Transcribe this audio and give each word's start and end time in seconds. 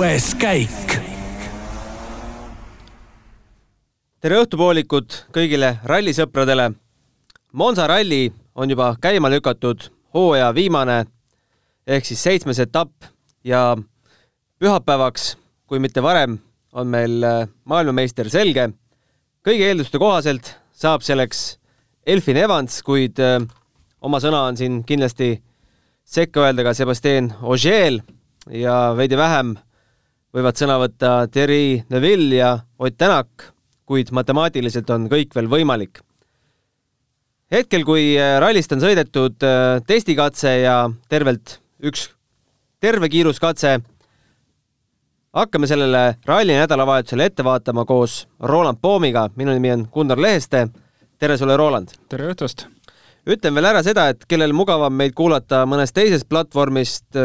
kuues 0.00 0.30
käik. 0.40 0.92
tere 4.24 4.38
õhtupoolikut 4.40 5.18
kõigile 5.28 5.74
rallisõpradele. 5.84 6.70
Monza 7.52 7.84
ralli 7.84 8.30
on 8.56 8.72
juba 8.72 8.94
käima 8.96 9.28
lükatud, 9.28 9.90
hooaja 10.16 10.54
viimane 10.56 10.96
ehk 11.84 12.08
siis 12.08 12.24
seitsmes 12.24 12.62
etapp 12.64 13.10
ja 13.44 13.76
pühapäevaks, 14.56 15.36
kui 15.68 15.84
mitte 15.84 16.00
varem, 16.00 16.40
on 16.72 16.88
meil 16.88 17.20
äh, 17.20 17.44
maailmameister 17.68 18.32
selge. 18.32 18.70
kõigi 19.44 19.68
eelduste 19.68 20.00
kohaselt 20.00 20.54
saab 20.72 21.04
selleks 21.04 21.58
Elfin 22.06 22.40
Evans, 22.40 22.80
kuid 22.82 23.20
äh, 23.20 23.42
oma 24.00 24.16
sõna 24.16 24.46
on 24.48 24.56
siin 24.56 24.80
kindlasti 24.80 25.42
sekka 26.04 26.48
öelda 26.48 26.64
ka 26.64 26.72
Sebastian 26.72 27.34
Ogier 27.42 28.00
ja 28.48 28.94
veidi 28.96 29.20
vähem 29.20 29.58
võivad 30.34 30.58
sõna 30.58 30.78
võtta 30.80 31.10
Thierry 31.32 31.80
Neville 31.90 32.38
ja 32.38 32.52
Ott 32.78 32.98
Tänak, 32.98 33.50
kuid 33.88 34.12
matemaatiliselt 34.14 34.90
on 34.94 35.08
kõik 35.10 35.34
veel 35.34 35.50
võimalik. 35.50 36.00
hetkel, 37.50 37.84
kui 37.84 38.14
äh, 38.14 38.38
rallist 38.38 38.72
on 38.72 38.80
sõidetud 38.80 39.42
äh, 39.42 39.82
testikatse 39.86 40.60
ja 40.62 40.90
tervelt 41.08 41.58
üks 41.82 42.10
terve 42.80 43.08
kiiruskatse, 43.08 43.80
hakkame 45.34 45.66
sellele 45.66 46.16
ralli 46.26 46.54
nädalavahetusele 46.54 47.24
ette 47.24 47.44
vaatama 47.44 47.84
koos 47.84 48.26
Roland 48.40 48.78
Poomiga, 48.82 49.28
minu 49.36 49.52
nimi 49.52 49.72
on 49.72 49.88
Gunnar 49.92 50.18
Leheste. 50.18 50.68
tere 51.18 51.36
sulle, 51.36 51.56
Roland! 51.56 51.90
tere 52.08 52.30
õhtust! 52.30 52.68
ütlen 53.26 53.54
veel 53.54 53.66
ära 53.66 53.82
seda, 53.82 54.08
et 54.08 54.24
kellel 54.28 54.52
mugavam 54.52 54.94
meid 54.94 55.12
kuulata 55.14 55.66
mõnest 55.66 55.94
teisest 55.94 56.28
platvormist, 56.28 57.16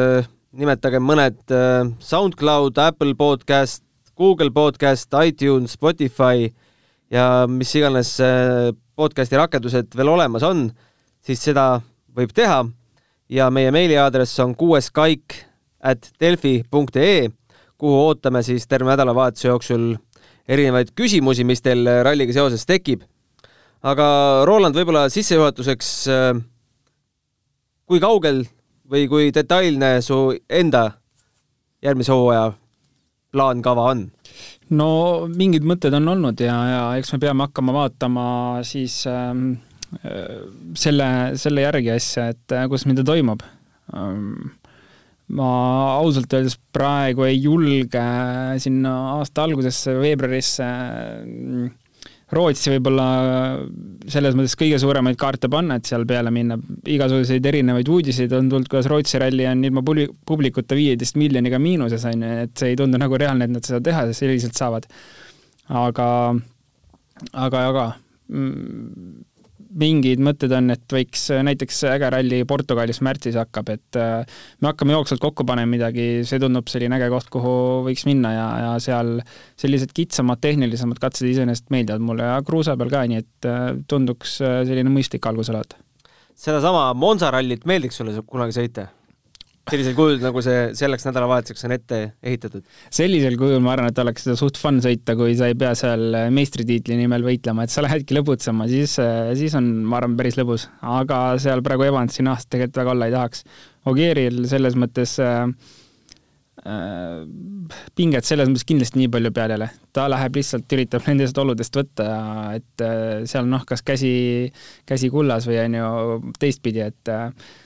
äh, 0.55 0.59
nimetagem 0.59 1.03
mõned 1.03 1.51
äh, 1.51 1.83
SoundCloud, 1.99 2.77
Apple 2.79 3.15
podcast, 3.19 3.83
Google 4.15 4.51
podcast, 4.55 5.11
iTunes, 5.25 5.75
Spotify 5.75 6.47
ja 7.11 7.45
mis 7.47 7.73
iganes 7.75 8.15
äh, 8.23 8.71
podcasti 8.95 9.35
rakendused 9.35 9.95
veel 9.95 10.13
olemas 10.13 10.43
on, 10.47 10.69
siis 11.25 11.43
seda 11.43 11.81
võib 12.15 12.31
teha 12.31 12.63
ja 13.29 13.49
meie 13.51 13.71
meiliaadress 13.75 14.39
on 14.39 14.55
kuueskaik 14.55 15.35
at 15.83 16.07
delfi.ee, 16.21 17.27
kuhu 17.77 17.99
ootame 18.07 18.41
siis 18.43 18.67
terve 18.67 18.89
nädalavahetuse 18.93 19.49
jooksul 19.49 19.91
erinevaid 20.47 20.93
küsimusi, 20.95 21.43
mis 21.43 21.61
teil 21.61 21.83
ralliga 22.05 22.33
seoses 22.33 22.65
tekib. 22.65 23.03
aga 23.83 24.07
Roland, 24.45 24.75
võib-olla 24.77 25.09
sissejuhatuseks, 25.13 25.89
kui 27.85 27.99
kaugel 28.01 28.45
või 28.91 29.07
kui 29.09 29.31
detailne 29.33 29.97
su 30.05 30.19
enda 30.49 30.89
järgmise 31.85 32.13
hooaja 32.13 32.51
plaan, 33.35 33.61
kava 33.65 33.89
on? 33.93 34.07
no 34.75 34.89
mingid 35.29 35.65
mõtted 35.67 35.93
on 35.97 36.13
olnud 36.15 36.41
ja, 36.41 36.55
ja 36.71 36.83
eks 36.99 37.13
me 37.13 37.21
peame 37.21 37.47
hakkama 37.47 37.75
vaatama 37.75 38.27
siis 38.65 39.03
ähm, 39.09 39.57
selle, 40.77 41.07
selle 41.39 41.65
järgi 41.65 41.91
asja, 41.93 42.29
et 42.33 42.55
äh, 42.55 42.67
kuidas 42.69 42.87
meil 42.87 42.99
ta 43.01 43.07
toimub 43.07 43.43
ähm,. 43.95 44.53
ma 45.35 45.49
ausalt 45.97 46.33
öeldes 46.37 46.57
praegu 46.73 47.25
ei 47.25 47.39
julge 47.41 48.03
sinna 48.61 48.91
aasta 49.15 49.45
algusesse, 49.45 49.95
veebruarisse 50.01 50.65
äh, 50.65 51.73
Rootsi 52.33 52.71
võib-olla 52.73 53.05
selles 54.09 54.33
mõttes 54.33 54.55
kõige 54.57 54.79
suuremaid 54.81 55.17
kaarte 55.21 55.49
panna, 55.51 55.77
et 55.77 55.85
seal 55.85 56.07
peale 56.09 56.31
minna. 56.33 56.57
igasuguseid 56.89 57.45
erinevaid 57.45 57.89
uudiseid 57.91 58.33
on 58.33 58.49
tulnud, 58.49 58.69
kuidas 58.71 58.89
Rootsi 58.89 59.21
ralli 59.21 59.45
on 59.45 59.61
ilma 59.67 59.83
publikuta 59.85 60.77
viieteist 60.77 61.19
miljoniga 61.21 61.59
miinuses, 61.61 62.05
on 62.09 62.25
ju, 62.25 62.31
et 62.47 62.57
see 62.57 62.73
ei 62.73 62.79
tundu 62.79 62.97
nagu 63.01 63.19
reaalne, 63.21 63.45
et 63.45 63.53
nad 63.53 63.67
seda 63.67 63.81
teha 63.85 64.07
selliselt 64.17 64.57
saavad. 64.57 64.89
aga, 65.69 66.07
aga, 67.45 67.61
aga 67.69 67.85
mm, 68.29 69.24
mingid 69.79 70.21
mõtted 70.23 70.53
on, 70.55 70.71
et 70.73 70.83
võiks 70.91 71.27
näiteks 71.45 71.81
äge 71.91 72.09
ralli 72.13 72.41
Portugalis 72.47 73.01
märtsis 73.05 73.37
hakkab, 73.39 73.71
et 73.75 73.99
äh, 73.99 74.39
me 74.61 74.71
hakkame 74.71 74.95
jooksvalt 74.95 75.23
kokku 75.23 75.45
panema 75.47 75.69
midagi, 75.75 76.25
see 76.27 76.41
tundub 76.41 76.69
selline 76.71 76.97
äge 76.97 77.09
koht, 77.13 77.29
kuhu 77.33 77.55
võiks 77.87 78.05
minna 78.07 78.33
ja, 78.35 78.47
ja 78.63 78.73
seal 78.83 79.17
sellised 79.59 79.95
kitsamad, 79.95 80.41
tehnilisemad 80.43 81.01
katsed 81.03 81.27
iseenesest 81.29 81.71
meeldivad 81.75 82.03
mulle 82.05 82.27
ja 82.29 82.39
kruusa 82.47 82.77
peal 82.79 82.93
ka, 82.93 83.05
nii 83.11 83.23
et 83.23 83.49
äh, 83.51 83.65
tunduks 83.91 84.39
äh, 84.43 84.61
selline 84.67 84.93
mõistlik 84.93 85.27
algus 85.27 85.51
olevat. 85.53 85.77
sedasama 86.35 86.87
Monza 86.93 87.31
rallit 87.35 87.67
meeldiks 87.67 87.99
sulle 87.99 88.15
kunagi 88.27 88.55
sõita? 88.55 88.89
Sellisel 89.71 89.95
kujul, 89.97 90.19
nagu 90.21 90.41
see 90.45 90.57
selleks 90.77 91.07
nädalavahetuseks 91.07 91.65
on 91.67 91.73
ette 91.75 91.99
ehitatud? 92.21 92.65
sellisel 92.93 93.37
kujul 93.39 93.63
ma 93.65 93.73
arvan, 93.73 93.89
et 93.89 94.01
oleks 94.01 94.27
seda 94.27 94.37
suht 94.39 94.59
fun 94.61 94.77
sõita, 94.83 95.15
kui 95.17 95.33
sa 95.37 95.49
ei 95.49 95.57
pea 95.57 95.73
seal 95.77 96.19
meistritiitli 96.35 96.97
nimel 96.99 97.25
võitlema, 97.25 97.65
et 97.65 97.73
sa 97.73 97.83
lähedki 97.85 98.17
lõbutsema, 98.17 98.69
siis, 98.71 98.97
siis 99.39 99.57
on, 99.57 99.71
ma 99.89 99.99
arvan, 100.01 100.17
päris 100.19 100.37
lõbus. 100.39 100.67
aga 100.85 101.23
seal 101.41 101.65
praegu 101.65 101.87
Evansi 101.87 102.25
nahast 102.25 102.51
tegelikult 102.51 102.83
väga 102.83 102.93
olla 102.93 103.09
ei 103.09 103.15
tahaks. 103.15 103.43
Ogieril 103.89 104.45
selles 104.49 104.77
mõttes 104.81 105.17
äh, 105.21 105.43
äh, 106.65 107.25
pinget 107.97 108.25
selles 108.25 108.49
mõttes 108.49 108.65
kindlasti 108.69 109.01
nii 109.01 109.11
palju 109.17 109.33
peal 109.33 109.55
ei 109.55 109.61
ole. 109.63 109.73
ta 109.93 110.07
läheb 110.11 110.41
lihtsalt, 110.41 110.69
üritab 110.77 111.09
nendest 111.09 111.37
oludest 111.41 111.81
võtta, 111.81 112.07
et 112.57 112.85
äh, 112.85 113.25
seal 113.29 113.49
noh, 113.49 113.65
kas 113.65 113.85
käsi, 113.85 114.15
käsi 114.85 115.09
kullas 115.13 115.49
või 115.49 115.61
on 115.65 115.77
ju 115.81 116.33
teistpidi, 116.41 116.85
et 116.85 117.13
äh, 117.13 117.29
Äh, 117.33 117.64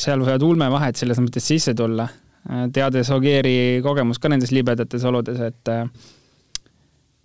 seal 0.00 0.22
võivad 0.24 0.44
ulmevahed 0.44 0.96
selles 0.96 1.20
mõttes 1.20 1.44
sisse 1.44 1.74
tulla, 1.76 2.06
äh, 2.48 2.66
teades 2.72 3.10
Ogieri 3.12 3.80
kogemust 3.84 4.22
ka 4.22 4.30
nendes 4.32 4.54
libedates 4.54 5.04
oludes, 5.04 5.40
et 5.44 5.72
äh, 5.72 5.84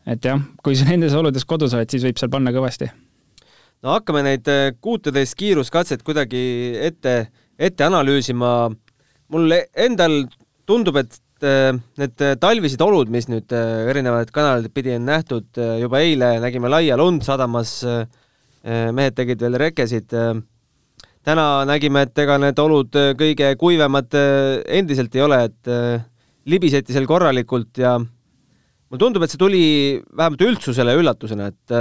et 0.09 0.25
jah, 0.25 0.41
kui 0.63 0.75
sa 0.75 0.89
nendes 0.89 1.15
oludes 1.15 1.45
kodus 1.47 1.75
oled, 1.77 1.89
siis 1.91 2.03
võib 2.03 2.19
seal 2.19 2.31
panna 2.33 2.51
kõvasti. 2.55 2.89
no 3.83 3.95
hakkame 3.95 4.25
neid 4.25 4.51
kuuteteist 4.81 5.37
kiiruskatset 5.39 6.03
kuidagi 6.03 6.75
ette, 6.81 7.29
ette 7.57 7.87
analüüsima. 7.87 8.69
mul 9.29 9.53
endal 9.75 10.23
tundub, 10.65 10.97
et 10.97 11.19
need 11.39 12.23
talvised 12.41 12.81
olud, 12.81 13.07
mis 13.07 13.29
nüüd 13.29 13.53
erinevaid 13.53 14.31
kanaleid 14.35 14.73
pidi 14.73 14.95
on 14.97 15.05
nähtud, 15.07 15.47
juba 15.79 16.01
eile 16.03 16.39
nägime 16.43 16.67
laia 16.67 16.97
lund 16.97 17.23
sadamas, 17.23 17.83
mehed 18.65 19.15
tegid 19.15 19.39
veel 19.39 19.55
rekesid 19.61 20.15
täna 21.27 21.65
nägime, 21.67 22.05
et 22.07 22.21
ega 22.23 22.37
need 22.41 22.59
olud 22.61 22.95
äh, 22.99 23.11
kõige 23.19 23.51
kuivemad 23.59 24.15
äh, 24.17 24.61
endiselt 24.79 25.15
ei 25.17 25.25
ole, 25.25 25.41
et 25.49 25.71
äh, 25.71 26.05
libiseti 26.49 26.95
seal 26.95 27.07
korralikult 27.09 27.81
ja 27.81 27.97
mulle 27.99 29.01
tundub, 29.01 29.25
et 29.25 29.33
see 29.33 29.41
tuli 29.41 29.65
vähemalt 30.15 30.45
üldsusele 30.47 30.95
üllatusena, 30.97 31.51
et 31.51 31.73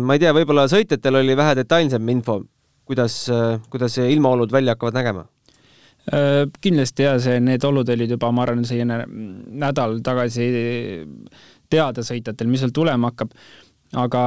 ma 0.00 0.14
ei 0.16 0.20
tea, 0.22 0.30
võib-olla 0.32 0.64
sõitjatel 0.70 1.18
oli 1.18 1.34
vähe 1.36 1.58
detailsem 1.58 2.08
info, 2.08 2.38
kuidas, 2.88 3.18
kuidas 3.72 3.98
ilmaolud 4.00 4.52
välja 4.52 4.76
hakkavad 4.76 4.96
nägema? 4.96 5.26
kindlasti 6.64 7.04
jaa, 7.04 7.18
see, 7.20 7.36
need 7.44 7.64
olud 7.68 7.92
olid 7.92 8.14
juba, 8.14 8.30
ma 8.32 8.46
arvan, 8.46 8.64
selline 8.64 9.02
nädal 9.60 9.98
tagasi 10.04 10.46
teada 11.68 12.04
sõitjatel, 12.06 12.48
mis 12.48 12.64
seal 12.64 12.72
tulema 12.72 13.12
hakkab, 13.12 13.36
aga 14.00 14.24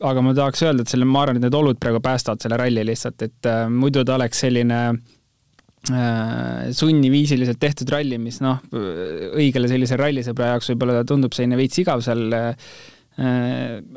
aga 0.00 0.24
ma 0.24 0.34
tahaks 0.36 0.62
öelda, 0.64 0.84
et 0.84 0.92
selle, 0.92 1.06
ma 1.08 1.24
arvan, 1.24 1.38
et 1.40 1.46
need 1.46 1.56
olud 1.56 1.80
praegu 1.80 2.00
päästavad 2.04 2.42
selle 2.42 2.58
ralli 2.60 2.84
lihtsalt, 2.88 3.24
et 3.26 3.48
äh, 3.50 3.64
muidu 3.72 4.04
ta 4.06 4.16
oleks 4.16 4.42
selline 4.46 4.78
äh, 4.90 6.70
sunniviisiliselt 6.76 7.60
tehtud 7.60 7.92
ralli, 7.92 8.20
mis 8.22 8.40
noh, 8.44 8.62
õigele 8.72 9.70
sellise 9.70 9.98
rallisõbra 10.00 10.54
jaoks 10.54 10.72
võib-olla 10.72 11.04
tundub 11.08 11.36
selline 11.36 11.58
veits 11.60 11.82
igav 11.82 12.04
seal 12.06 12.24
äh, 12.36 12.54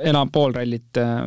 enam 0.09 0.33
pool 0.33 0.55
rallit 0.57 0.99
äh, 0.99 1.23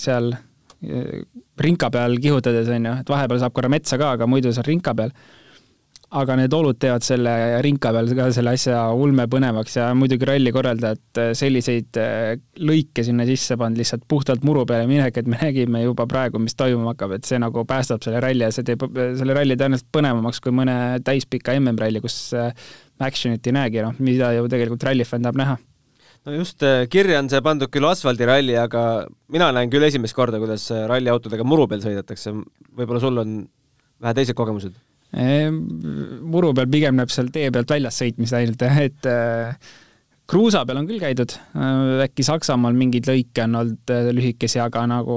seal 0.00 0.32
äh, 0.32 1.20
rinka 1.60 1.90
peal 1.92 2.16
kihutades, 2.22 2.70
on 2.72 2.88
ju, 2.88 2.96
et 3.02 3.14
vahepeal 3.16 3.42
saab 3.42 3.56
korra 3.56 3.72
metsa 3.72 4.00
ka, 4.00 4.14
aga 4.16 4.28
muidu 4.30 4.54
seal 4.54 4.68
rinka 4.70 4.96
peal 4.96 5.12
aga 6.10 6.34
need 6.40 6.54
olud 6.56 6.78
teevad 6.80 7.04
selle 7.06 7.32
rinka 7.62 7.92
peal 7.94 8.08
ka 8.18 8.26
selle 8.34 8.54
asja 8.56 8.80
ulme 8.98 9.28
põnevaks 9.30 9.76
ja 9.78 9.90
muidugi 9.94 10.26
ralli 10.26 10.50
korraldajad 10.54 11.20
äh, 11.22 11.30
selliseid 11.38 12.00
äh, 12.02 12.32
lõike 12.58 13.04
sinna 13.06 13.26
sisse 13.28 13.54
pannud 13.60 13.78
lihtsalt 13.78 14.02
puhtalt 14.10 14.42
muru 14.46 14.64
peale 14.66 14.88
minek, 14.90 15.20
et 15.22 15.30
me 15.30 15.38
nägime 15.38 15.84
juba 15.84 16.08
praegu, 16.10 16.42
mis 16.42 16.58
toimuma 16.58 16.96
hakkab, 16.96 17.14
et 17.18 17.30
see 17.30 17.38
nagu 17.42 17.62
päästab 17.68 18.02
selle 18.02 18.22
ralli 18.24 18.42
ja 18.42 18.50
see 18.54 18.66
teeb 18.66 18.82
selle 18.90 19.38
ralli 19.38 19.58
tõenäoliselt 19.60 19.90
põnevamaks 19.94 20.42
kui 20.42 20.56
mõne 20.62 20.76
täispika 21.06 21.54
MM-ralli, 21.60 22.02
kus 22.02 22.18
äh, 22.34 22.50
action'it 23.06 23.46
ei 23.46 23.56
näegi, 23.60 23.84
noh, 23.86 23.94
mida 24.02 24.34
ju 24.34 24.50
tegelikult 24.50 24.90
rallifänn 24.90 25.30
tahab 25.30 25.38
näha 25.44 25.56
no 26.26 26.36
just, 26.40 26.66
kirja 26.90 27.22
on 27.22 27.30
see 27.30 27.46
pandud 27.46 27.70
küll 27.70 27.86
asfaldiralli, 27.86 28.58
aga 28.58 28.84
mina 29.30 29.54
näen 29.54 29.70
küll 29.70 29.86
esimest 29.86 30.18
korda, 30.18 30.42
kuidas 30.42 30.66
ralliautodega 30.90 31.46
muru 31.46 31.70
peal 31.70 31.86
sõidetakse. 31.86 32.34
võib-olla 32.74 33.06
sul 33.06 33.22
on 33.22 33.42
vähe 34.02 34.18
teised 34.18 34.34
kogemused 34.34 34.74
muru 35.10 36.52
peal 36.54 36.68
pigem 36.70 36.98
näeb 36.98 37.10
seal 37.10 37.30
tee 37.34 37.50
pealt 37.50 37.72
väljas 37.72 37.98
sõitmist 37.98 38.36
ainult 38.38 38.62
jah, 38.62 38.76
et 38.84 39.08
äh, 39.10 39.72
kruusa 40.30 40.62
peal 40.66 40.78
on 40.78 40.86
küll 40.86 41.02
käidud, 41.02 41.34
äkki 42.04 42.22
Saksamaal 42.26 42.76
mingeid 42.78 43.08
lõike 43.10 43.42
on 43.48 43.58
olnud 43.64 43.92
lühikesi, 44.14 44.60
aga 44.62 44.84
nagu 44.90 45.16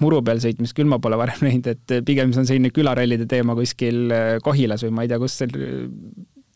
muru 0.00 0.22
peal 0.24 0.40
sõitmist 0.40 0.76
küll 0.76 0.88
ma 0.88 1.00
pole 1.02 1.20
varem 1.20 1.44
näinud, 1.48 1.68
et 1.74 2.00
pigem 2.08 2.32
see 2.32 2.44
on 2.44 2.48
selline 2.48 2.72
külarallide 2.74 3.28
teema 3.28 3.56
kuskil 3.58 4.08
Kohilas 4.44 4.86
või 4.86 4.96
ma 4.96 5.04
ei 5.04 5.12
tea, 5.12 5.20
kus 5.20 5.36
see 5.42 5.50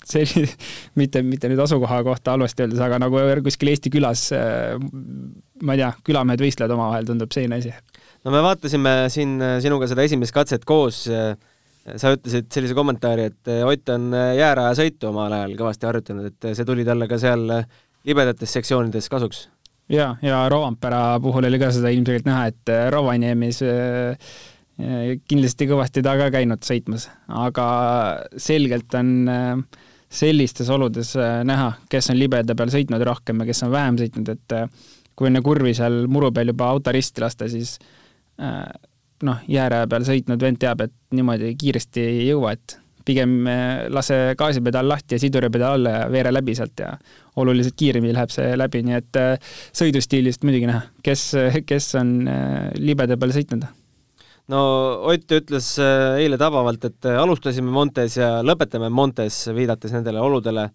see, 0.09 0.45
mitte, 1.01 1.23
mitte 1.25 1.51
nüüd 1.51 1.61
asukoha 1.65 2.03
kohta 2.07 2.35
halvasti 2.35 2.65
öeldes, 2.65 2.83
aga 2.85 3.01
nagu 3.03 3.21
kuskil 3.45 3.73
Eesti 3.73 3.93
külas, 3.93 4.29
ma 4.35 5.77
ei 5.77 5.83
tea, 5.83 5.91
külamehed 6.07 6.45
võistlevad 6.45 6.77
omavahel, 6.77 7.09
tundub 7.09 7.33
selline 7.35 7.61
asi. 7.61 7.73
no 8.25 8.35
me 8.35 8.43
vaatasime 8.45 8.95
siin 9.13 9.37
sinuga 9.65 9.89
seda 9.91 10.07
esimest 10.07 10.35
katset 10.37 10.65
koos. 10.69 11.05
Sa 12.01 12.15
ütlesid 12.17 12.49
sellise 12.53 12.77
kommentaari, 12.77 13.29
et 13.31 13.51
Ott 13.69 13.91
on 13.93 14.09
jäärajasõitu 14.15 15.11
omal 15.11 15.33
ajal 15.37 15.57
kõvasti 15.59 15.89
harjutanud, 15.89 16.31
et 16.31 16.49
see 16.57 16.65
tuli 16.69 16.87
talle 16.87 17.09
ka 17.11 17.19
seal 17.21 17.45
libedates 18.09 18.57
sektsioonides 18.57 19.11
kasuks. 19.13 19.49
ja, 19.93 20.15
ja 20.23 20.43
Rovanpera 20.49 21.21
puhul 21.21 21.45
oli 21.51 21.61
ka 21.61 21.71
seda 21.77 21.93
ilmselgelt 21.93 22.29
näha, 22.29 22.47
et 22.53 22.75
Rovaniemis 22.93 23.61
kindlasti 25.29 25.69
kõvasti 25.71 26.03
ta 26.03 26.17
ka 26.19 26.31
käinud 26.35 26.65
sõitmas, 26.67 27.07
aga 27.29 27.67
selgelt 28.41 28.97
on 28.99 29.13
sellistes 30.15 30.71
oludes 30.71 31.15
äh, 31.19 31.43
näha, 31.47 31.73
kes 31.91 32.11
on 32.13 32.19
libeda 32.19 32.57
peal 32.59 32.73
sõitnud 32.73 33.03
rohkem 33.07 33.43
ja 33.43 33.49
kes 33.51 33.65
on 33.67 33.73
vähem 33.75 33.99
sõitnud, 34.01 34.31
et 34.35 34.57
kui 35.15 35.31
enne 35.31 35.43
kurvi 35.47 35.75
seal 35.77 36.05
muru 36.11 36.31
peal 36.35 36.53
juba 36.53 36.71
auto 36.75 36.95
risti 36.95 37.23
lasta, 37.23 37.49
siis 37.51 37.77
noh, 39.25 39.43
jääraja 39.49 39.89
peal 39.91 40.07
sõitnud 40.07 40.43
vend 40.43 40.61
teab, 40.63 40.85
et 40.87 40.95
niimoodi 41.17 41.55
kiiresti 41.61 42.03
ei 42.05 42.25
jõua, 42.29 42.55
et 42.55 42.79
pigem 43.05 43.45
lase 43.93 44.17
gaasipedaal 44.41 44.89
lahti 44.89 45.19
ja 45.19 45.21
siduripedaal 45.21 45.79
alla 45.79 45.95
ja 45.99 46.11
veere 46.13 46.33
läbi 46.33 46.55
sealt 46.57 46.81
ja 46.81 46.95
oluliselt 47.37 47.77
kiiremini 47.77 48.17
läheb 48.17 48.33
see 48.33 48.57
läbi, 48.57 48.81
nii 48.87 48.97
et 48.97 49.21
sõidustiilist 49.77 50.47
muidugi 50.49 50.71
näha, 50.71 50.87
kes, 51.05 51.31
kes 51.69 51.95
on 52.01 52.15
libeda 52.81 53.21
peal 53.21 53.37
sõitnud 53.37 53.69
no 54.53 54.61
Ott 55.09 55.33
ütles 55.37 55.69
eile 56.21 56.39
tabavalt, 56.41 56.85
et 56.89 57.09
alustasime 57.09 57.73
Montes 57.73 58.19
ja 58.19 58.39
lõpetame 58.45 58.91
Montes, 58.93 59.45
viidates 59.57 59.95
nendele 59.95 60.21
oludele. 60.21 60.71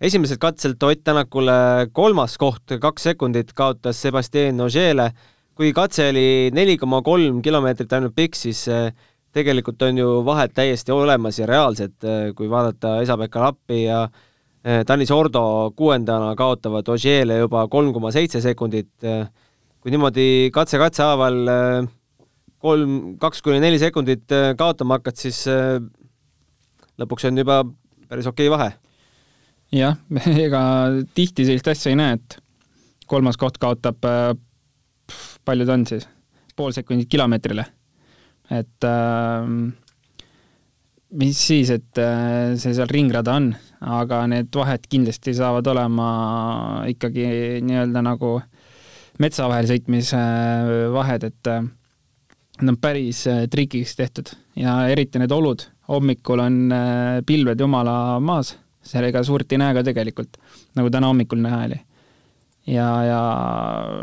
esimeselt 0.00 0.40
katselt 0.40 0.82
Ott 0.82 1.04
Tänakule 1.04 1.88
kolmas 1.92 2.36
koht, 2.38 2.76
kaks 2.80 3.10
sekundit 3.10 3.52
kaotas 3.52 4.02
Sebastian 4.02 4.60
Ogele. 4.60 5.10
Kui 5.54 5.72
katse 5.72 6.08
oli 6.10 6.50
neli 6.54 6.76
koma 6.78 7.02
kolm 7.06 7.40
kilomeetrit 7.42 7.92
ainult 7.96 8.14
pikk, 8.16 8.38
siis 8.38 8.66
äh, 8.68 8.92
tegelikult 9.34 9.82
on 9.82 9.98
ju 9.98 10.20
vahed 10.26 10.54
täiesti 10.54 10.94
olemas 10.94 11.38
ja 11.38 11.46
reaalsed, 11.50 11.96
kui 12.38 12.46
vaadata 12.50 13.00
Esa-Pekka 13.02 13.40
Lappi 13.42 13.80
ja 13.82 14.04
Tanis 14.86 15.10
Ordo 15.10 15.72
kuuendana 15.76 16.36
kaotavad 16.38 16.86
Ogele 16.88 17.40
juba 17.40 17.66
kolm 17.68 17.90
koma 17.92 18.12
seitse 18.14 18.40
sekundit. 18.40 18.92
kui 19.80 19.90
niimoodi 19.90 20.52
katse 20.54 20.78
katse 20.78 21.02
haaval 21.02 21.42
kolm, 22.64 22.94
kaks 23.20 23.42
kuni 23.44 23.60
neli 23.62 23.80
sekundit 23.80 24.32
äh, 24.32 24.52
kaotama 24.58 24.98
hakkad, 24.98 25.18
siis 25.20 25.42
äh, 25.50 25.76
lõpuks 27.00 27.28
on 27.28 27.42
juba 27.42 27.60
päris 28.08 28.28
okei 28.30 28.48
vahe. 28.52 28.72
jah, 29.74 29.98
ega 30.46 30.62
tihti 31.16 31.46
sellist 31.48 31.68
asja 31.72 31.92
ei 31.92 32.00
näe, 32.00 32.18
et 32.18 32.38
kolmas 33.10 33.38
koht 33.40 33.58
kaotab, 33.62 34.00
äh, 34.08 34.32
palju 35.44 35.66
ta 35.68 35.76
on 35.76 35.86
siis, 35.88 36.08
pool 36.56 36.74
sekundit 36.76 37.08
kilomeetrile. 37.10 37.64
et 38.50 38.86
mis 41.14 41.38
siis, 41.38 41.70
et 41.70 42.00
see 42.60 42.74
seal 42.74 42.90
ringrada 42.90 43.36
on, 43.38 43.48
aga 43.80 44.24
need 44.28 44.50
vahed 44.54 44.84
kindlasti 44.90 45.34
saavad 45.34 45.66
olema 45.72 46.08
ikkagi 46.90 47.24
nii-öelda 47.64 48.02
nagu 48.04 48.34
metsa 49.22 49.48
vahel 49.48 49.70
sõitmise 49.70 50.20
vahed, 50.92 51.24
et 51.30 51.52
Need 52.62 52.70
on 52.70 52.76
päris 52.78 53.24
äh, 53.26 53.46
trikiks 53.50 53.96
tehtud 53.98 54.30
ja 54.56 54.76
eriti 54.86 55.18
need 55.18 55.32
olud, 55.34 55.64
hommikul 55.90 56.38
on 56.44 56.58
äh, 56.72 57.16
pilved 57.26 57.58
jumala 57.58 58.20
maas, 58.22 58.52
seal 58.84 59.08
ega 59.08 59.24
suurt 59.26 59.50
ei 59.52 59.58
näe 59.58 59.74
ka 59.74 59.82
tegelikult, 59.82 60.38
nagu 60.78 60.92
täna 60.94 61.10
hommikul 61.10 61.42
näha 61.42 61.64
oli. 61.66 61.80
Ja, 62.70 62.88
ja 63.08 63.20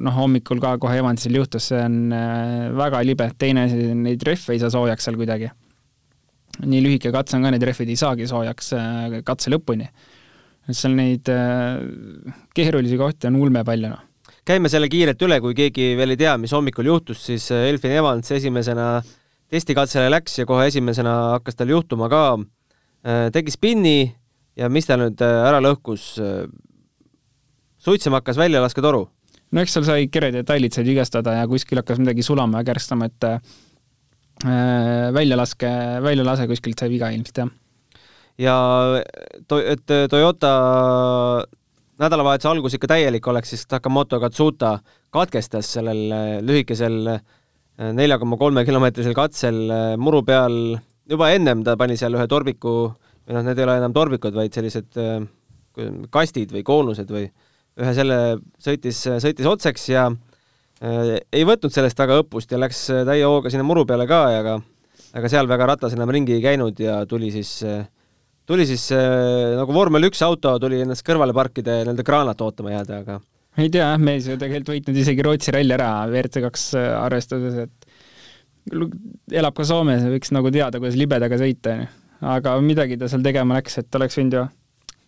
noh, 0.04 0.16
hommikul 0.18 0.62
ka 0.64 0.76
kohe 0.82 1.00
Evansil 1.02 1.40
juhtus, 1.40 1.72
see 1.72 1.82
on 1.82 2.14
äh, 2.16 2.70
väga 2.78 3.02
libe, 3.08 3.32
teine 3.38 3.66
asi, 3.68 3.92
neid 3.98 4.24
rehve 4.28 4.56
ei 4.56 4.62
saa 4.62 4.74
soojaks 4.74 5.10
seal 5.10 5.20
kuidagi. 5.20 5.52
nii 6.62 6.84
lühike 6.84 7.12
katse 7.16 7.38
on 7.38 7.48
ka, 7.48 7.56
need 7.56 7.64
rehvid 7.66 7.90
ei 7.90 8.00
saagi 8.00 8.30
soojaks 8.30 8.74
katse 9.26 9.52
lõpuni. 9.54 9.90
seal 10.72 10.96
neid 10.96 11.28
keerulisi 12.56 12.98
kohti 13.00 13.28
on 13.28 13.42
ulme 13.42 13.66
palju, 13.68 13.90
noh 13.90 14.08
käime 14.48 14.72
selle 14.72 14.90
kiirelt 14.92 15.22
üle, 15.26 15.40
kui 15.44 15.56
keegi 15.58 15.94
veel 16.00 16.16
ei 16.16 16.20
tea, 16.20 16.34
mis 16.42 16.54
hommikul 16.56 16.90
juhtus, 16.90 17.22
siis 17.28 17.48
äh, 17.54 17.68
Elfin 17.70 17.94
Evans 17.96 18.32
esimesena 18.34 18.88
testikatsele 19.52 20.10
läks 20.12 20.40
ja 20.40 20.48
kohe 20.50 20.68
esimesena 20.72 21.14
hakkas 21.36 21.60
tal 21.60 21.72
juhtuma 21.74 22.10
ka. 22.12 22.24
Äh, 23.06 23.28
tegi 23.34 23.54
spinni 23.54 24.12
ja 24.58 24.70
mis 24.70 24.90
ta 24.90 24.98
nüüd 25.00 25.22
äh, 25.26 25.38
ära 25.50 25.62
lõhkus? 25.64 26.16
Suitsema 27.82 28.22
hakkas 28.22 28.40
väljalasketoru. 28.40 29.02
no 29.52 29.64
eks 29.64 29.74
seal 29.78 29.88
sai 29.88 30.08
kered 30.14 30.38
ja 30.38 30.46
tallid 30.48 30.74
said 30.74 30.88
vigastada 30.88 31.36
ja 31.40 31.48
kuskil 31.50 31.82
hakkas 31.82 32.00
midagi 32.00 32.24
sulama 32.24 32.62
ja 32.62 32.70
kärstama, 32.72 33.10
et 33.10 33.28
äh, 33.28 33.40
väljalaske, 35.14 35.72
väljalase 36.06 36.48
kuskilt 36.50 36.80
sai 36.80 36.90
viga 36.94 37.12
ilmselt, 37.14 37.44
jah. 37.44 37.50
ja 38.42 38.58
to-, 39.48 39.64
et 39.74 39.98
Toyota 40.10 40.54
nädalavahetuse 42.02 42.50
algus 42.50 42.76
ikka 42.76 42.90
täielik 42.96 43.28
oleks, 43.28 43.52
siis 43.54 43.68
Takamoto 43.70 44.20
Katsuta 44.22 44.78
katkestas 45.14 45.70
sellel 45.76 46.02
äh, 46.16 46.32
lühikesel 46.46 46.98
äh, 47.14 47.22
nelja 47.98 48.18
koma 48.22 48.40
kolme 48.42 48.66
kilomeetrisel 48.66 49.16
katsel 49.18 49.62
äh, 49.70 49.84
muru 50.02 50.24
peal, 50.28 50.58
juba 51.10 51.32
ennem 51.36 51.64
ta 51.68 51.76
pani 51.78 51.98
seal 52.00 52.18
ühe 52.18 52.26
torbiku, 52.32 52.76
või 53.28 53.38
noh, 53.38 53.46
need 53.46 53.60
ei 53.60 53.68
ole 53.68 53.78
enam 53.82 53.94
torbikud, 53.94 54.36
vaid 54.36 54.56
sellised 54.56 54.98
kastid 56.12 56.52
või 56.52 56.66
koonused 56.68 57.12
või 57.14 57.30
ühe 57.80 57.94
selle 57.96 58.20
sõitis, 58.60 59.06
sõitis 59.24 59.48
otseks 59.48 59.88
ja 59.94 60.10
äh, 60.10 61.16
ei 61.32 61.48
võtnud 61.48 61.74
sellest 61.74 62.00
väga 62.00 62.20
õppust 62.24 62.52
ja 62.52 62.60
läks 62.60 62.88
täie 62.92 63.24
hooga 63.24 63.54
sinna 63.54 63.68
muru 63.68 63.86
peale 63.88 64.10
ka 64.10 64.26
aga 64.42 64.60
aga 65.18 65.32
seal 65.32 65.50
väga 65.50 65.68
ratas 65.74 65.96
enam 65.96 66.12
ringi 66.14 66.38
ei 66.38 66.44
käinud 66.44 66.80
ja 66.80 67.02
tuli 67.10 67.32
siis 67.34 67.58
äh, 67.68 67.84
tuli 68.48 68.66
siis 68.68 68.88
äh, 68.96 69.56
nagu 69.58 69.76
vormel 69.76 70.08
üks 70.10 70.22
auto 70.26 70.54
tuli 70.62 70.82
ennast 70.84 71.06
kõrvale 71.08 71.36
parkida 71.36 71.80
ja 71.80 71.86
nii-öelda 71.86 72.06
kraanat 72.08 72.44
ootama 72.44 72.74
jääda, 72.76 73.02
aga 73.04 73.20
ei 73.60 73.72
tea 73.72 73.90
jah, 73.90 74.00
mees 74.00 74.30
ju 74.30 74.38
tegelikult 74.40 74.76
võitnud 74.76 75.02
isegi 75.02 75.26
Rootsi 75.28 75.54
ralli 75.56 75.76
ära 75.76 75.90
WRC 76.08 76.46
kaks 76.48 76.68
äh, 76.80 76.88
arvestades, 76.96 77.60
et 77.68 79.36
elab 79.36 79.56
ka 79.58 79.66
Soomes, 79.68 80.06
võiks 80.14 80.32
nagu 80.36 80.52
teada, 80.54 80.80
kuidas 80.80 80.96
libedaga 81.00 81.40
sõita, 81.42 81.76
onju. 81.76 81.92
aga 82.36 82.56
midagi 82.64 83.00
ta 83.02 83.10
seal 83.12 83.24
tegema 83.26 83.58
läks, 83.58 83.80
et 83.82 84.00
oleks 84.00 84.20
võinud 84.20 84.38
ju 84.38 84.46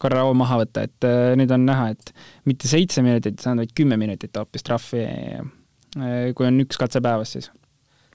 korra 0.04 0.28
hoo 0.28 0.36
maha 0.38 0.62
võtta, 0.64 0.86
et 0.86 1.08
äh, 1.08 1.34
nüüd 1.40 1.52
on 1.56 1.66
näha, 1.68 1.90
et 1.96 2.14
mitte 2.50 2.70
seitse 2.70 3.04
minutit 3.06 3.40
ei 3.40 3.48
saanud, 3.48 3.64
vaid 3.64 3.76
kümme 3.78 4.00
minutit 4.00 4.40
hoopis 4.40 4.66
trahvi, 4.68 5.04
äh, 5.08 6.32
kui 6.36 6.50
on 6.50 6.64
üks 6.66 6.80
katse 6.80 7.02
päevas 7.04 7.36
siis. 7.38 7.52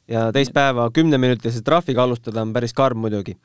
ja 0.09 0.29
teist 0.33 0.55
päeva 0.57 0.91
kümneminutilise 0.95 1.65
trahviga 1.65 2.05
alustada 2.05 2.45
on 2.45 2.53
päris 2.57 2.77
karm 2.77 3.01
muidugi 3.05 3.37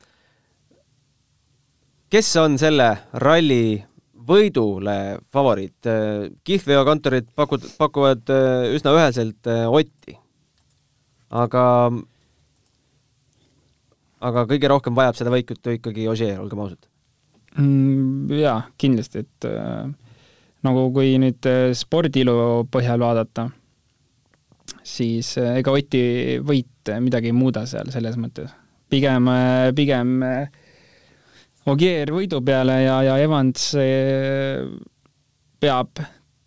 kes 2.14 2.30
on 2.38 2.54
selle 2.60 2.86
ralli 3.22 3.82
võidule 4.28 4.96
favoriit? 5.34 5.88
kihlveokontorid 6.46 7.32
pakud, 7.36 7.66
pakuvad 7.78 8.30
äh, 8.32 8.70
üsna 8.76 8.94
üheselt 8.94 9.50
äh, 9.50 9.66
Otti. 9.66 10.14
aga, 11.34 11.64
aga 14.30 14.46
kõige 14.50 14.70
rohkem 14.70 14.96
vajab 14.96 15.18
seda 15.18 15.34
võikut 15.34 15.72
ikkagi 15.74 16.08
Ogier, 16.12 16.38
olgem 16.40 16.62
ausad 16.64 16.93
mm,. 17.58 18.32
jaa, 18.40 18.58
kindlasti, 18.80 19.24
et 19.24 19.48
äh, 19.48 19.86
nagu 20.64 20.88
kui 20.94 21.14
nüüd 21.20 21.48
äh, 21.50 21.70
spordiilu 21.76 22.66
põhjal 22.72 23.02
vaadata, 23.02 23.48
siis 24.84 25.34
äh, 25.40 25.58
ega 25.60 25.74
Oti 25.74 26.04
võit 26.44 26.92
midagi 27.00 27.32
ei 27.32 27.36
muuda 27.36 27.64
seal 27.68 27.88
selles 27.94 28.18
mõttes. 28.20 28.52
pigem, 28.92 29.30
pigem 29.74 30.18
Ogier 31.64 32.10
võidu 32.12 32.42
peale 32.44 32.82
ja, 32.82 32.98
ja 33.06 33.14
Evans 33.24 33.70
peab 35.64 36.02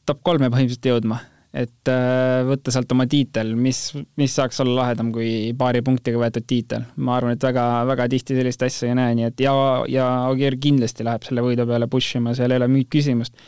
top 0.06 0.22
kolme 0.22 0.52
põhimõtteliselt 0.54 0.86
jõudma, 0.92 1.18
et 1.58 1.90
äh, 1.90 2.44
võtta 2.46 2.72
sealt 2.74 2.92
oma 2.94 3.08
tiitel, 3.10 3.54
mis, 3.58 3.80
mis 4.20 4.34
saaks 4.38 4.60
olla 4.62 4.84
lahedam 4.84 5.10
kui 5.16 5.54
paari 5.58 5.82
punktiga 5.86 6.20
võetud 6.22 6.46
tiitel. 6.48 6.86
ma 7.02 7.16
arvan, 7.18 7.38
et 7.38 7.46
väga, 7.48 7.64
väga 7.90 8.08
tihti 8.12 8.38
sellist 8.38 8.66
asja 8.68 8.92
ei 8.92 8.98
näe, 8.98 9.16
nii 9.18 9.30
et 9.32 9.46
ja, 9.46 9.54
ja 9.90 10.08
Ogier 10.32 10.58
kindlasti 10.62 11.06
läheb 11.08 11.26
selle 11.26 11.46
võidu 11.46 11.66
peale 11.70 11.90
push 11.90 12.20
ima, 12.20 12.36
seal 12.38 12.54
ei 12.54 12.62
ole 12.62 12.70
mingit 12.72 12.92
küsimust. 12.94 13.40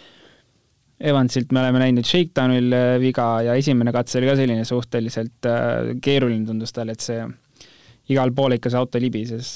Evansilt 1.00 1.54
me 1.56 1.62
oleme 1.62 1.80
näinud 1.84 2.08
Shakedownil 2.08 2.74
äh, 2.76 2.96
viga 3.04 3.28
ja 3.46 3.56
esimene 3.60 3.94
katse 3.96 4.20
oli 4.20 4.32
ka 4.32 4.36
selline 4.40 4.66
suhteliselt 4.68 5.48
äh, 5.48 5.94
keeruline 6.04 6.48
tundus 6.50 6.74
talle, 6.76 6.98
et 6.98 7.06
see 7.06 7.22
igal 8.10 8.34
pool 8.36 8.58
ikka 8.58 8.72
see 8.74 8.80
auto 8.80 9.00
libises 9.00 9.54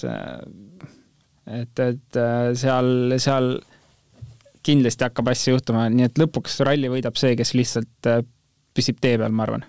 et, 1.50 1.79
et 1.81 2.19
seal, 2.60 3.15
seal 3.17 3.55
kindlasti 4.63 5.07
hakkab 5.07 5.33
asju 5.33 5.55
juhtuma, 5.57 5.88
nii 5.91 6.05
et 6.05 6.22
lõpuks 6.22 6.62
ralli 6.63 6.91
võidab 6.93 7.17
see, 7.19 7.33
kes 7.39 7.55
lihtsalt 7.57 8.13
püsib 8.74 9.00
tee 9.01 9.18
peal, 9.18 9.32
ma 9.32 9.46
arvan. 9.46 9.65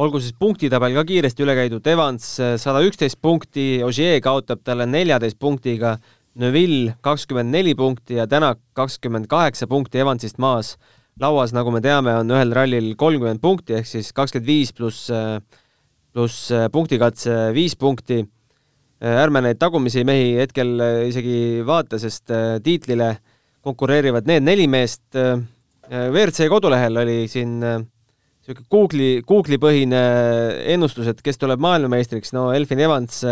olgu 0.00 0.20
siis 0.22 0.32
punktitabel 0.38 0.94
ka 0.96 1.04
kiiresti 1.04 1.44
üle 1.44 1.54
käidud, 1.58 1.86
Evans 1.86 2.32
äh, 2.40 2.54
sada 2.60 2.80
üksteist 2.86 3.20
punkti, 3.20 3.82
Ogier 3.84 4.20
kaotab 4.24 4.62
talle 4.64 4.86
neljateist 4.88 5.38
punktiga, 5.38 5.98
Neville 6.40 6.94
kakskümmend 7.02 7.50
neli 7.50 7.74
punkti 7.74 8.14
ja 8.16 8.26
Tänak 8.30 8.60
kakskümmend 8.78 9.26
kaheksa 9.28 9.66
punkti 9.66 9.98
Evansist 9.98 10.38
maas. 10.38 10.76
lauas, 11.20 11.52
nagu 11.52 11.70
me 11.70 11.82
teame, 11.84 12.14
on 12.16 12.30
ühel 12.30 12.54
rallil 12.54 12.94
kolmkümmend 12.96 13.42
punkti 13.42 13.74
ehk 13.76 13.86
siis 13.86 14.12
kakskümmend 14.16 14.46
viis 14.46 14.72
pluss, 14.72 15.10
pluss 16.14 16.52
punktikatse 16.72 17.50
viis 17.52 17.74
punkti 17.76 18.22
ärme 19.00 19.42
neid 19.44 19.58
tagumisi 19.60 20.04
mehi 20.04 20.38
hetkel 20.38 20.80
isegi 21.08 21.60
vaata, 21.66 21.98
sest 21.98 22.32
tiitlile 22.64 23.10
konkureerivad 23.60 24.28
need 24.30 24.46
neli 24.46 24.68
meest. 24.70 25.02
WRC 25.90 26.48
kodulehel 26.48 27.02
oli 27.02 27.26
siin 27.28 27.58
niisugune 28.40 28.66
Google'i, 28.72 29.22
Google'i 29.26 29.58
põhine 29.60 30.00
ennustus, 30.72 31.08
et 31.10 31.20
kes 31.22 31.38
tuleb 31.38 31.60
maailmameistriks, 31.62 32.32
no 32.36 32.50
Elfin 32.56 32.80
Evans 32.80 33.22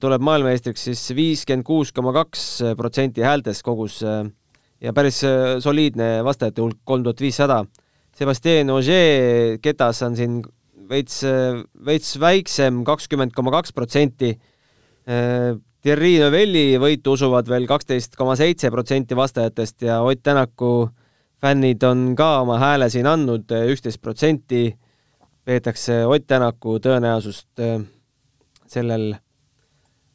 tuleb 0.00 0.22
maailmameistriks 0.22 0.84
siis 0.90 1.00
viiskümmend 1.16 1.66
kuus 1.66 1.90
koma 1.94 2.12
kaks 2.14 2.62
protsenti 2.78 3.24
häältest 3.26 3.64
kogus 3.66 4.00
ja 4.02 4.92
päris 4.94 5.22
soliidne 5.64 6.20
vastajate 6.26 6.62
hulk, 6.62 6.78
kolm 6.86 7.02
tuhat 7.06 7.20
viissada. 7.20 7.64
Sebastien 8.14 8.70
Ogier 8.70 9.58
ketas 9.62 10.02
on 10.06 10.14
siin 10.18 10.38
veits, 10.90 11.22
veits 11.86 12.14
väiksem, 12.20 12.82
kakskümmend 12.86 13.34
koma 13.34 13.52
kaks 13.54 13.74
protsenti. 13.74 14.34
Thierry 15.80 16.14
Neuvelli 16.20 16.78
võitu 16.78 17.14
usuvad 17.16 17.48
veel 17.48 17.66
kaksteist 17.70 18.14
koma 18.18 18.34
seitse 18.38 18.70
protsenti 18.70 19.16
vastajatest 19.18 19.86
ja 19.88 20.02
Ott 20.04 20.22
Tänaku 20.22 20.90
fännid 21.40 21.82
on 21.88 22.14
ka 22.16 22.40
oma 22.42 22.58
hääle 22.60 22.90
siin 22.92 23.08
andnud, 23.08 23.48
üksteist 23.72 24.00
protsenti 24.02 24.68
peetakse 25.44 26.04
Ott 26.06 26.26
Tänaku 26.28 26.76
tõenäosust 26.84 27.62
sellel, 28.70 29.14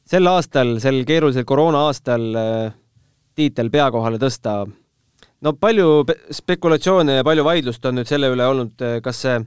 sel 0.05 0.31
aastal, 0.31 0.77
sel 0.79 1.01
keerulisel 1.07 1.47
koroona 1.47 1.87
aastal 1.89 2.27
tiitel 3.35 3.71
pea 3.73 3.89
kohale 3.91 4.21
tõsta. 4.21 4.63
no 5.41 5.53
palju 5.53 6.05
spekulatsioone 6.31 7.19
ja 7.19 7.23
palju 7.23 7.43
vaidlust 7.43 7.85
on 7.85 7.99
nüüd 7.99 8.07
selle 8.09 8.29
üle 8.31 8.45
olnud, 8.47 8.85
kas 9.03 9.21
see 9.25 9.41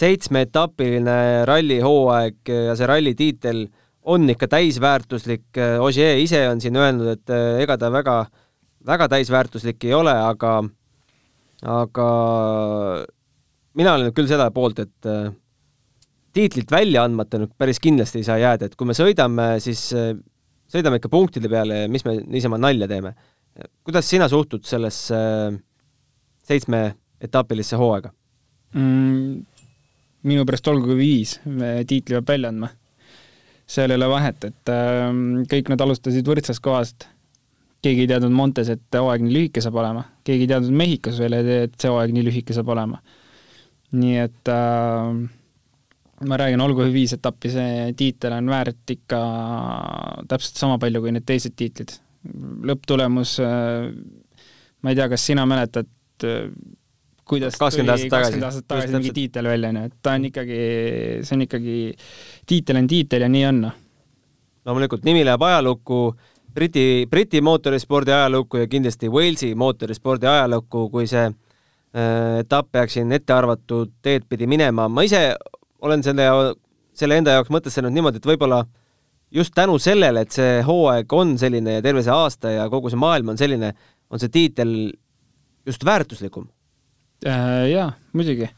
seitsmeetapiline 0.00 1.44
rallihooaeg 1.48 2.52
ja 2.68 2.76
see 2.78 2.86
rallitiitel 2.88 3.64
on 4.02 4.30
ikka 4.30 4.48
täisväärtuslik, 4.48 5.50
Ogier 5.80 6.18
ise 6.18 6.46
on 6.48 6.60
siin 6.60 6.76
öelnud, 6.76 7.18
et 7.18 7.32
ega 7.60 7.76
ta 7.78 7.90
väga, 7.92 8.24
väga 8.86 9.08
täisväärtuslik 9.12 9.84
ei 9.84 9.94
ole, 9.94 10.14
aga 10.14 10.62
aga 11.66 12.08
mina 13.76 13.94
olen 13.96 14.14
küll 14.16 14.30
seda 14.30 14.50
poolt, 14.54 14.80
et 14.82 15.10
tiitlit 16.34 16.70
välja 16.72 17.04
andmata 17.04 17.40
nüüd 17.40 17.52
päris 17.58 17.80
kindlasti 17.82 18.22
ei 18.22 18.28
saa 18.28 18.38
jääda, 18.40 18.70
et 18.70 18.76
kui 18.78 18.88
me 18.88 18.96
sõidame, 18.96 19.52
siis 19.62 19.90
sõidame 20.70 21.00
ikka 21.00 21.10
punktide 21.12 21.50
peale 21.50 21.84
ja 21.84 21.90
mis 21.90 22.06
me 22.06 22.16
niisama 22.22 22.58
nalja 22.60 22.88
teeme. 22.88 23.14
kuidas 23.84 24.08
sina 24.08 24.28
suhtud 24.28 24.64
sellesse 24.64 25.16
seitsmeetapilisse 26.46 27.76
hooaega 27.76 28.12
mm,? 28.74 29.46
minu 30.28 30.44
pärast 30.44 30.68
olgu 30.68 30.96
viis, 30.98 31.38
tiitli 31.88 32.16
peab 32.16 32.28
välja 32.28 32.50
andma. 32.52 32.70
seal 33.70 33.92
ei 33.92 34.00
ole 34.00 34.08
vahet, 34.10 34.44
et 34.44 34.72
äh, 34.72 35.08
kõik 35.50 35.70
nad 35.70 35.80
alustasid 35.80 36.26
võrdsest 36.26 36.62
kohast. 36.64 37.06
Keegi 37.80 38.04
ei 38.04 38.10
teadnud 38.10 38.34
Montes, 38.36 38.70
et 38.72 38.96
hooaeg 38.98 39.24
nii 39.24 39.34
lühike 39.34 39.62
saab 39.64 39.78
olema, 39.80 40.04
keegi 40.26 40.46
ei 40.46 40.52
teadnud 40.52 40.76
Mehhikos 40.82 41.20
veel, 41.22 41.36
et 41.40 41.76
see 41.80 41.92
hooaeg 41.92 42.14
nii 42.16 42.26
lühike 42.26 42.56
saab 42.56 42.72
olema. 42.74 43.00
nii 43.90 44.18
et 44.22 44.50
äh, 44.52 45.14
ma 46.30 46.36
räägin, 46.38 46.60
olgu 46.62 46.84
viis 46.92 47.14
etappi, 47.16 47.50
see 47.50 47.92
tiitel 47.98 48.36
on 48.36 48.50
väärt 48.52 48.92
ikka 48.94 49.20
täpselt 50.30 50.60
sama 50.60 50.76
palju 50.78 51.02
kui 51.02 51.14
need 51.16 51.26
teised 51.26 51.56
tiitlid. 51.58 51.96
lõpptulemus 52.68 53.38
äh,, 53.42 53.88
ma 54.82 54.92
ei 54.92 54.98
tea, 54.98 55.08
kas 55.08 55.24
sina 55.30 55.46
mäletad 55.48 55.88
äh, 56.28 56.52
kuidas 57.30 57.56
kakskümmend 57.58 57.94
aastat 57.94 58.12
tagasi, 58.12 58.42
aastat 58.44 58.66
tagasi 58.68 58.96
mingi 58.96 59.12
tiitel 59.16 59.48
välja, 59.50 59.70
onju, 59.70 59.86
et 59.90 59.96
ta 60.02 60.16
on 60.18 60.26
ikkagi, 60.30 60.58
see 61.26 61.36
on 61.36 61.46
ikkagi, 61.46 61.76
tiitel 62.50 62.80
on 62.80 62.90
tiitel 62.90 63.24
ja 63.24 63.30
nii 63.30 63.44
on, 63.50 63.60
noh. 63.66 63.76
loomulikult, 64.68 65.06
nimi 65.06 65.22
läheb 65.26 65.44
ajalukku, 65.46 66.00
Briti, 66.54 67.06
Briti 67.10 67.40
mootorispordi 67.40 68.12
ajalukku 68.12 68.62
ja 68.62 68.66
kindlasti 68.70 69.08
Walesi 69.08 69.54
mootorispordi 69.54 70.26
ajalukku, 70.26 70.88
kui 70.90 71.06
see 71.10 71.26
äh, 71.26 72.40
etapp 72.40 72.72
peaks 72.72 72.98
siin 72.98 73.12
ette 73.12 73.34
arvatud 73.34 73.92
teed 74.02 74.28
pidi 74.28 74.46
minema. 74.50 74.88
ma 74.88 75.06
ise 75.06 75.34
olen 75.80 76.02
selle, 76.02 76.28
selle 76.94 77.18
enda 77.20 77.38
jaoks 77.38 77.50
mõtestanud 77.50 77.94
niimoodi, 77.94 78.20
et 78.20 78.30
võib-olla 78.32 78.64
just 79.30 79.54
tänu 79.54 79.78
sellele, 79.78 80.26
et 80.26 80.32
see 80.34 80.62
hooaeg 80.66 81.12
on 81.12 81.36
selline 81.38 81.78
ja 81.78 81.82
terve 81.82 82.02
see 82.02 82.14
aasta 82.14 82.56
ja 82.56 82.70
kogu 82.70 82.90
see 82.90 83.00
maailm 83.00 83.34
on 83.34 83.38
selline, 83.38 83.74
on 84.10 84.22
see 84.22 84.32
tiitel 84.32 84.72
just 85.66 85.84
väärtuslikum 85.86 86.48
Äh, 87.26 87.68
jaa, 87.74 87.90
muidugi. 88.16 88.48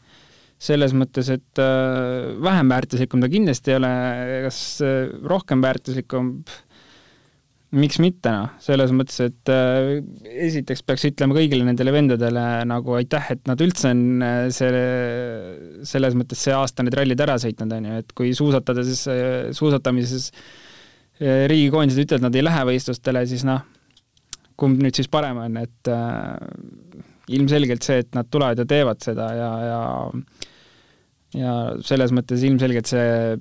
selles 0.63 0.93
mõttes, 0.95 1.27
et 1.27 1.59
äh, 1.59 2.29
vähem 2.39 2.69
väärtuslikum 2.71 3.19
ta 3.19 3.27
kindlasti 3.27 3.73
ei 3.73 3.75
ole, 3.75 3.89
kas 4.45 4.59
äh, 4.79 5.09
rohkem 5.27 5.59
väärtuslikum, 5.59 6.29
miks 7.73 7.97
mitte, 8.01 8.29
noh, 8.29 8.51
selles 8.61 8.91
mõttes, 8.95 9.19
et 9.25 9.51
esiteks 10.47 10.83
peaks 10.85 11.07
ütlema 11.09 11.37
kõigile 11.37 11.65
nendele 11.67 11.93
vendadele 11.95 12.43
nagu 12.69 12.97
aitäh, 12.99 13.31
et 13.33 13.41
nad 13.49 13.61
üldse 13.65 13.91
on 13.93 14.25
selle, 14.53 14.83
selles 15.89 16.17
mõttes 16.19 16.43
see 16.45 16.53
aasta 16.53 16.85
need 16.85 16.97
rallid 16.99 17.23
ära 17.25 17.39
sõitnud, 17.41 17.73
on 17.77 17.89
ju, 17.89 18.03
et 18.03 18.13
kui 18.17 18.33
suusatada, 18.37 18.85
siis 18.85 19.03
suusatamises 19.57 20.29
riigikoondised 21.23 22.05
ütlevad, 22.05 22.27
nad 22.27 22.37
ei 22.37 22.45
lähe 22.45 22.63
võistlustele, 22.71 23.25
siis 23.29 23.45
noh, 23.47 23.65
kumb 24.59 24.81
nüüd 24.83 24.97
siis 24.97 25.09
parem 25.09 25.41
on, 25.41 25.57
et 25.63 25.93
ilmselgelt 27.33 27.85
see, 27.85 28.03
et 28.03 28.13
nad 28.17 28.29
tulevad 28.29 28.61
ja 28.61 28.67
teevad 28.69 29.01
seda 29.01 29.29
ja, 29.37 29.51
ja 29.65 29.81
ja 31.37 31.53
selles 31.85 32.13
mõttes 32.13 32.43
ilmselgelt 32.45 32.89
see, 32.89 33.37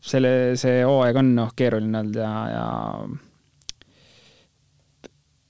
selle, 0.00 0.30
see 0.60 0.80
hooaeg 0.86 1.18
on 1.20 1.34
noh, 1.36 1.50
keeruline 1.56 2.00
olnud 2.00 2.16
ja, 2.16 2.30
ja 2.54 2.66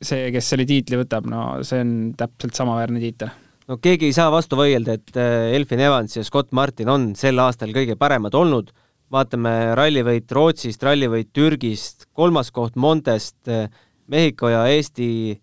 see, 0.00 0.30
kes 0.34 0.50
selle 0.52 0.66
tiitli 0.68 0.98
võtab, 1.00 1.28
no 1.30 1.44
see 1.66 1.82
on 1.84 1.94
täpselt 2.18 2.56
samaväärne 2.56 3.02
tiitel. 3.02 3.32
no 3.68 3.78
keegi 3.82 4.08
ei 4.08 4.16
saa 4.16 4.30
vastu 4.32 4.58
vaielda, 4.58 4.96
et 4.98 5.20
äh, 5.20 5.50
Elfin 5.56 5.82
Evans 5.84 6.16
ja 6.16 6.24
Scott 6.26 6.54
Martin 6.56 6.90
on 6.92 7.10
sel 7.18 7.38
aastal 7.42 7.74
kõige 7.76 7.98
paremad 8.00 8.34
olnud, 8.36 8.72
vaatame 9.12 9.74
rallivõit 9.78 10.30
Rootsist, 10.32 10.82
rallivõit 10.86 11.32
Türgist, 11.34 12.08
kolmas 12.16 12.52
koht 12.54 12.78
Montest, 12.80 13.38
äh, 13.48 13.68
Mehhiko 14.10 14.50
ja 14.50 14.64
Eesti 14.72 15.38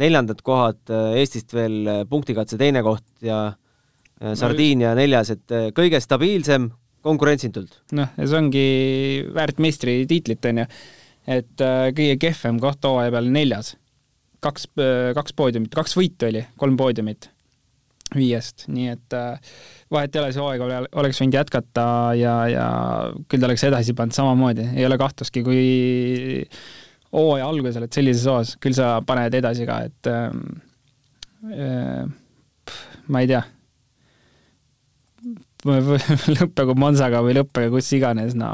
neljandad 0.00 0.42
kohad, 0.44 0.82
äh, 0.90 1.16
Eestist 1.22 1.54
veel 1.54 2.04
punktikatse 2.10 2.58
teine 2.60 2.84
koht 2.86 3.06
ja 3.24 3.48
Sardiinia 4.20 4.90
neljas, 4.92 5.30
et 5.32 5.52
kõige 5.72 5.96
stabiilsem 6.04 6.66
konkurentsitult. 7.00 7.78
noh, 7.96 8.10
ja 8.18 8.26
see 8.28 8.36
ongi 8.36 8.64
väärt 9.32 9.62
meistritiitlit, 9.64 10.44
on 10.50 10.60
ju. 10.60 10.66
et 11.38 11.62
kõige 11.96 12.18
kehvem 12.20 12.58
koht 12.60 12.84
hooaja 12.84 13.14
peal 13.14 13.30
neljas. 13.32 13.78
Kaks, 14.44 14.70
kaks 15.16 15.36
poodiumit, 15.36 15.74
kaks 15.74 15.96
võitu 15.98 16.30
oli, 16.30 16.44
kolm 16.60 16.78
poodiumit 16.80 17.30
viiest, 18.14 18.66
nii 18.72 18.88
et 18.90 19.14
vahet 19.92 20.16
ei 20.16 20.20
ole, 20.22 20.32
see 20.34 20.42
hooaeg 20.42 20.62
oleks 20.98 21.20
võinud 21.22 21.36
jätkata 21.38 21.84
ja, 22.18 22.34
ja 22.50 22.66
küll 23.30 23.42
ta 23.42 23.46
oleks 23.46 23.66
edasi 23.68 23.94
pannud 23.98 24.16
samamoodi, 24.16 24.66
ei 24.74 24.86
ole 24.86 24.98
kahtlustki, 24.98 25.44
kui 25.46 25.60
hooaja 27.14 27.46
alguses 27.46 27.78
oled 27.80 27.94
sellises 27.94 28.26
hoos, 28.30 28.56
küll 28.62 28.76
sa 28.76 28.96
paned 29.06 29.34
edasi 29.38 29.66
ka, 29.68 29.80
et 29.86 30.10
ähm, 30.10 30.42
äh, 31.54 32.04
ma 33.10 33.24
ei 33.24 33.30
tea. 33.30 33.42
lõppegu 36.40 36.74
Monsaga 36.78 37.20
või 37.24 37.36
lõppegu 37.36 37.76
kus 37.76 37.90
iganes, 37.92 38.34
no 38.38 38.48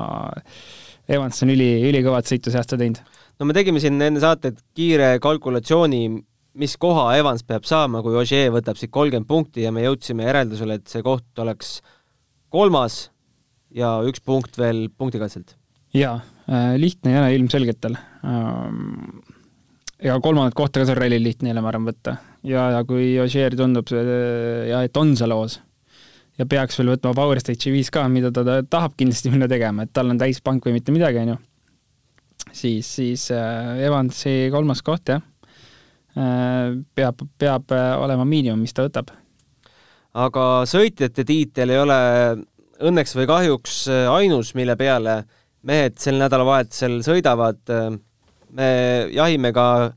Evans 1.08 1.42
on 1.44 1.52
üli, 1.54 1.68
ülikõvat 1.88 2.28
sõitu 2.28 2.52
see 2.52 2.60
aasta 2.60 2.78
teinud. 2.80 3.02
no 3.38 3.48
me 3.48 3.56
tegime 3.56 3.82
siin 3.82 4.00
enne 4.02 4.22
saatet 4.22 4.62
kiire 4.76 5.16
kalkulatsiooni, 5.22 6.00
mis 6.56 6.76
koha 6.80 7.10
Evans 7.18 7.44
peab 7.46 7.68
saama, 7.68 8.02
kui 8.02 8.16
Ogier 8.18 8.50
võtab 8.54 8.80
siit 8.80 8.90
kolmkümmend 8.94 9.28
punkti 9.28 9.66
ja 9.66 9.74
me 9.74 9.84
jõudsime 9.84 10.26
järeldusele, 10.26 10.80
et 10.80 10.88
see 10.90 11.04
koht 11.06 11.44
oleks 11.44 11.78
kolmas 12.50 13.06
ja 13.76 13.98
üks 14.08 14.22
punkt 14.24 14.58
veel 14.58 14.86
punktikatselt. 14.98 15.56
jaa, 15.94 16.20
äh, 16.50 16.74
lihtne 16.80 17.12
ei 17.14 17.22
ole 17.22 17.34
ilmselgelt 17.38 17.82
tal 17.84 17.98
Ehm, 18.26 19.20
ja 20.02 20.18
kolmandat 20.22 20.56
kohta 20.56 20.82
ka 20.82 20.88
seal 20.88 20.98
rallil 20.98 21.24
lihtne 21.24 21.50
ei 21.50 21.54
ole, 21.54 21.62
ma 21.64 21.70
arvan, 21.72 21.86
võtta. 21.90 22.16
ja, 22.46 22.68
ja 22.76 22.82
kui 22.88 23.14
Ogier 23.22 23.56
tundub 23.58 23.92
ja 23.92 24.82
et 24.86 25.00
on 25.00 25.14
seal 25.18 25.34
hoos 25.36 25.60
ja 26.36 26.46
peaks 26.46 26.78
veel 26.78 26.94
võtma 26.94 27.14
Power 27.16 27.40
Stage'i 27.40 27.72
viis 27.74 27.90
ka, 27.92 28.06
mida 28.12 28.32
ta, 28.34 28.44
ta 28.44 28.60
tahab 28.62 28.96
kindlasti 28.98 29.32
minna 29.32 29.48
tegema, 29.50 29.86
et 29.86 29.92
tal 29.96 30.10
on 30.12 30.20
täispank 30.20 30.66
või 30.66 30.78
mitte 30.78 30.94
midagi, 30.94 31.22
on 31.24 31.34
ju, 31.34 31.38
siis, 32.50 32.90
siis 32.98 33.30
äh, 33.34 33.86
Evansi 33.86 34.46
kolmas 34.52 34.84
koht, 34.86 35.14
jah 35.14 35.24
peab, 36.96 37.24
peab 37.38 37.72
olema 38.00 38.24
miinimum, 38.24 38.62
mis 38.64 38.72
ta 38.72 38.86
võtab. 38.86 39.10
aga 40.16 40.44
sõitjate 40.64 41.26
tiitel 41.28 41.74
ei 41.74 41.80
ole 41.82 41.98
õnneks 42.86 43.12
või 43.18 43.26
kahjuks 43.28 43.82
ainus, 44.12 44.54
mille 44.56 44.76
peale 44.76 45.24
mehed 45.66 45.98
sel 46.00 46.16
nädalavahetusel 46.20 47.02
sõidavad. 47.04 47.60
me 48.50 48.70
jahime 49.12 49.52
ka 49.52 49.92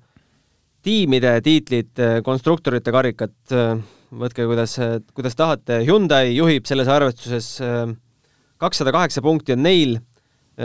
tiimide 0.84 1.39
tiitlit, 1.41 2.00
konstruktorite 2.24 2.91
karikat, 2.91 3.36
võtke 4.11 4.45
kuidas, 4.49 4.75
kuidas 5.13 5.35
tahate. 5.37 5.81
Hyundai 5.85 6.35
juhib 6.35 6.65
selles 6.65 6.89
arvestuses 6.89 7.57
kakssada 8.59 8.91
kaheksa 8.91 9.21
punkti 9.23 9.53
on 9.55 9.63
neil, 9.63 9.99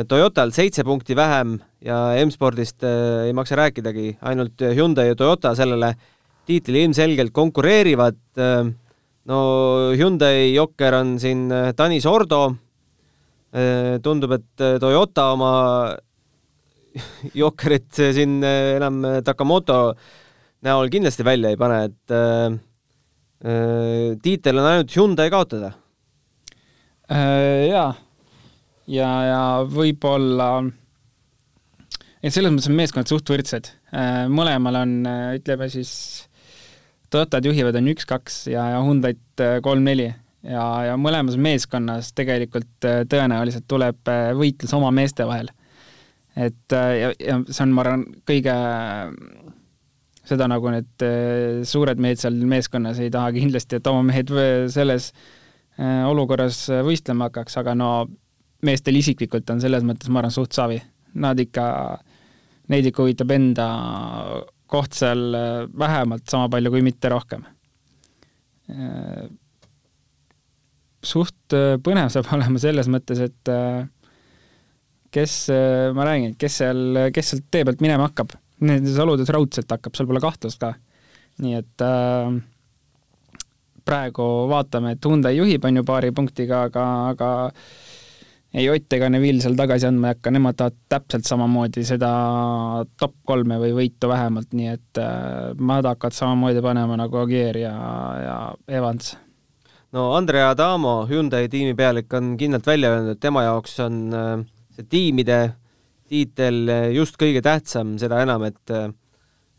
Toyotal 0.08 0.50
seitse 0.50 0.82
punkti 0.82 1.14
vähem 1.14 1.52
ja 1.86 1.96
M-spordist 2.24 2.82
äh, 2.82 3.28
ei 3.28 3.34
maksa 3.36 3.54
rääkidagi, 3.60 4.16
ainult 4.26 4.58
Hyundai 4.74 5.12
ja 5.12 5.14
Toyota 5.14 5.52
sellele 5.54 5.92
tiitlile 6.48 6.88
ilmselgelt 6.88 7.30
konkureerivad. 7.32 8.18
Äh, 8.34 8.72
no 9.30 9.38
Hyundai 9.94 10.50
jokker 10.50 10.98
on 10.98 11.14
siin 11.22 11.46
äh, 11.52 11.70
Tanis 11.76 12.06
Ordo. 12.10 12.56
tundub, 14.02 14.32
et 14.34 14.62
Toyota 14.82 15.28
oma 15.30 15.50
jokkerit 17.42 18.00
siin 18.16 18.42
enam 18.42 18.96
Takamoto 19.22 19.94
näol 20.66 20.90
kindlasti 20.90 21.22
välja 21.22 21.52
ei 21.54 21.56
pane, 21.60 21.76
et 21.84 22.14
tiitel 23.44 24.56
on 24.56 24.66
ainult 24.70 24.94
Hyundai 24.96 25.26
kaotada 25.32 25.74
Äh, 27.12 27.68
jaa, 27.68 27.90
ja, 28.88 29.08
ja 29.28 29.40
võib-olla, 29.68 30.62
et 32.24 32.32
selles 32.32 32.48
mõttes 32.48 32.70
on 32.70 32.78
meeskonnad 32.78 33.10
suht 33.10 33.28
võrdsed. 33.28 33.68
Äh, 33.92 34.22
mõlemal 34.32 34.78
on, 34.80 34.94
äh, 35.08 35.24
ütleme 35.40 35.68
siis, 35.72 35.92
Toyotad 37.12 37.44
juhivad 37.44 37.76
on 37.78 37.90
üks-kaks 37.92 38.38
ja, 38.50 38.64
ja 38.72 38.78
Hyundai'd 38.82 39.42
kolm-neli 39.62 40.08
ja, 40.08 40.64
ja 40.88 40.96
mõlemas 40.98 41.36
meeskonnas 41.38 42.08
tegelikult 42.16 42.82
tõenäoliselt 42.82 43.68
tuleb 43.70 44.00
võitlus 44.34 44.72
oma 44.74 44.88
meeste 44.90 45.22
vahel. 45.28 45.52
et 46.34 46.74
ja, 46.74 47.12
ja 47.12 47.36
see 47.46 47.62
on, 47.68 47.76
ma 47.76 47.84
arvan, 47.84 48.02
kõige 48.26 48.56
seda 50.25 50.49
nagu 50.49 50.71
need 50.73 51.07
suured 51.69 52.00
mehed 52.00 52.21
seal 52.21 52.37
meeskonnas 52.49 53.00
ei 53.04 53.11
taha 53.12 53.33
kindlasti, 53.37 53.78
et 53.78 53.90
oma 53.90 54.02
mehed 54.09 54.31
selles 54.73 55.11
äh, 55.12 55.33
Äh, 55.75 56.04
olukorras 56.07 56.69
äh, 56.71 56.85
võistlema 56.87 57.26
hakkaks, 57.26 57.57
aga 57.59 57.73
no 57.75 57.88
meestel 58.64 58.95
isiklikult 58.95 59.49
on 59.50 59.62
selles 59.62 59.83
mõttes, 59.87 60.11
ma 60.11 60.21
arvan, 60.21 60.35
suht 60.35 60.54
savi. 60.54 60.78
Nad 61.19 61.40
ikka, 61.43 61.64
neid 62.71 62.87
ikka 62.90 63.02
huvitab 63.02 63.33
enda 63.35 63.66
koht 64.71 64.95
seal 64.95 65.35
äh, 65.35 65.64
vähemalt 65.66 66.31
sama 66.31 66.47
palju, 66.52 66.75
kui 66.75 66.85
mitte 66.87 67.11
rohkem. 67.12 67.47
suht 71.04 71.52
põnev 71.85 72.09
saab 72.09 72.31
olema 72.38 72.57
selles 72.62 72.87
mõttes, 72.88 73.19
et 73.21 73.50
kes, 75.12 75.35
ma 75.93 76.07
räägin, 76.09 76.33
kes 76.40 76.57
seal, 76.62 76.81
kes 77.12 77.35
sealt 77.35 77.45
tee 77.52 77.66
pealt 77.69 77.85
minema 77.85 78.07
hakkab. 78.09 78.33
Nendes 78.64 78.99
oludes 79.02 79.30
raudselt 79.35 79.71
hakkab, 79.71 79.94
seal 79.97 80.09
pole 80.11 80.23
kahtlust 80.25 80.61
ka. 80.62 80.75
nii 81.44 81.56
et 81.59 81.83
äh, 81.83 82.37
praegu 83.85 84.28
vaatame, 84.50 84.94
et 84.94 85.09
Hyundai 85.09 85.35
juhib, 85.37 85.64
on 85.66 85.80
ju, 85.80 85.85
paari 85.87 86.12
punktiga, 86.14 86.64
aga, 86.68 86.85
aga 87.12 87.30
ei 88.54 88.68
Ott 88.71 88.94
ega 88.94 89.09
Neville 89.11 89.42
seal 89.42 89.56
tagasi 89.59 89.88
andma 89.88 90.11
ei 90.12 90.14
hakka, 90.14 90.30
nemad 90.30 90.56
tahavad 90.59 90.76
täpselt 90.92 91.26
samamoodi 91.26 91.83
seda 91.87 92.11
top 93.00 93.16
kolme 93.26 93.59
või 93.59 93.73
võitu 93.80 94.11
vähemalt, 94.11 94.52
nii 94.54 94.71
et 94.71 95.02
äh, 95.02 95.50
nad 95.59 95.90
hakkavad 95.90 96.16
samamoodi 96.16 96.62
panema 96.64 96.99
nagu 97.00 97.18
Agier 97.25 97.59
ja, 97.64 97.75
ja 98.23 98.38
Evans. 98.78 99.16
no 99.92 100.12
Andrea 100.14 100.52
Adamo, 100.54 101.00
Hyundai 101.11 101.49
tiimipealik, 101.50 102.12
on 102.14 102.37
kindlalt 102.38 102.66
välja 102.71 102.94
öelnud, 102.94 103.16
et 103.16 103.23
tema 103.26 103.42
jaoks 103.49 103.78
on 103.85 104.00
äh, 104.14 104.47
see 104.76 104.87
tiimide 104.90 105.40
tiitel 106.11 106.68
just 106.94 107.16
kõige 107.20 107.42
tähtsam, 107.44 107.94
seda 108.00 108.23
enam, 108.25 108.45
et 108.49 108.75
äh, 108.75 108.90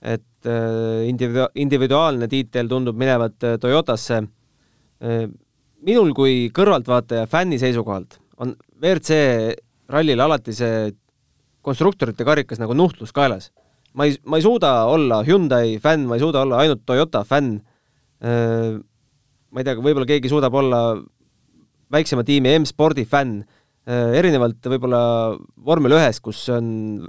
et 0.06 0.46
äh, 0.50 1.06
individu-, 1.10 1.50
individuaalne 1.58 2.28
tiitel 2.30 2.70
tundub 2.70 2.98
minevat 3.00 3.42
Toyotasse. 3.62 4.22
Minul 5.86 6.14
kui 6.16 6.46
kõrvaltvaataja 6.56 7.26
fänni 7.30 7.58
seisukohalt 7.62 8.16
on 8.42 8.54
WRC 8.80 9.18
rallil 9.92 10.22
alati 10.24 10.54
see 10.56 10.88
konstruktorite 11.66 12.26
karikas 12.26 12.62
nagu 12.62 12.74
nuhtlus 12.78 13.12
kaelas. 13.14 13.52
ma 13.94 14.08
ei, 14.08 14.16
ma 14.26 14.40
ei 14.40 14.46
suuda 14.46 14.72
olla 14.92 15.22
Hyundai 15.28 15.78
fänn, 15.84 16.08
ma 16.08 16.16
ei 16.16 16.24
suuda 16.24 16.42
olla 16.46 16.62
ainult 16.64 16.86
Toyota 16.86 17.24
fänn. 17.28 17.60
ma 18.22 19.60
ei 19.60 19.68
tea, 19.68 19.76
võib-olla 19.76 20.08
keegi 20.10 20.32
suudab 20.32 20.54
olla 20.54 20.82
väiksema 21.92 22.24
tiimi 22.26 22.56
M-spordi 22.60 23.06
fänn, 23.06 23.44
erinevalt 23.86 24.66
võib-olla 24.72 25.00
vormel 25.66 25.94
ühes, 26.00 26.18
kus 26.24 26.40
on 26.54 27.06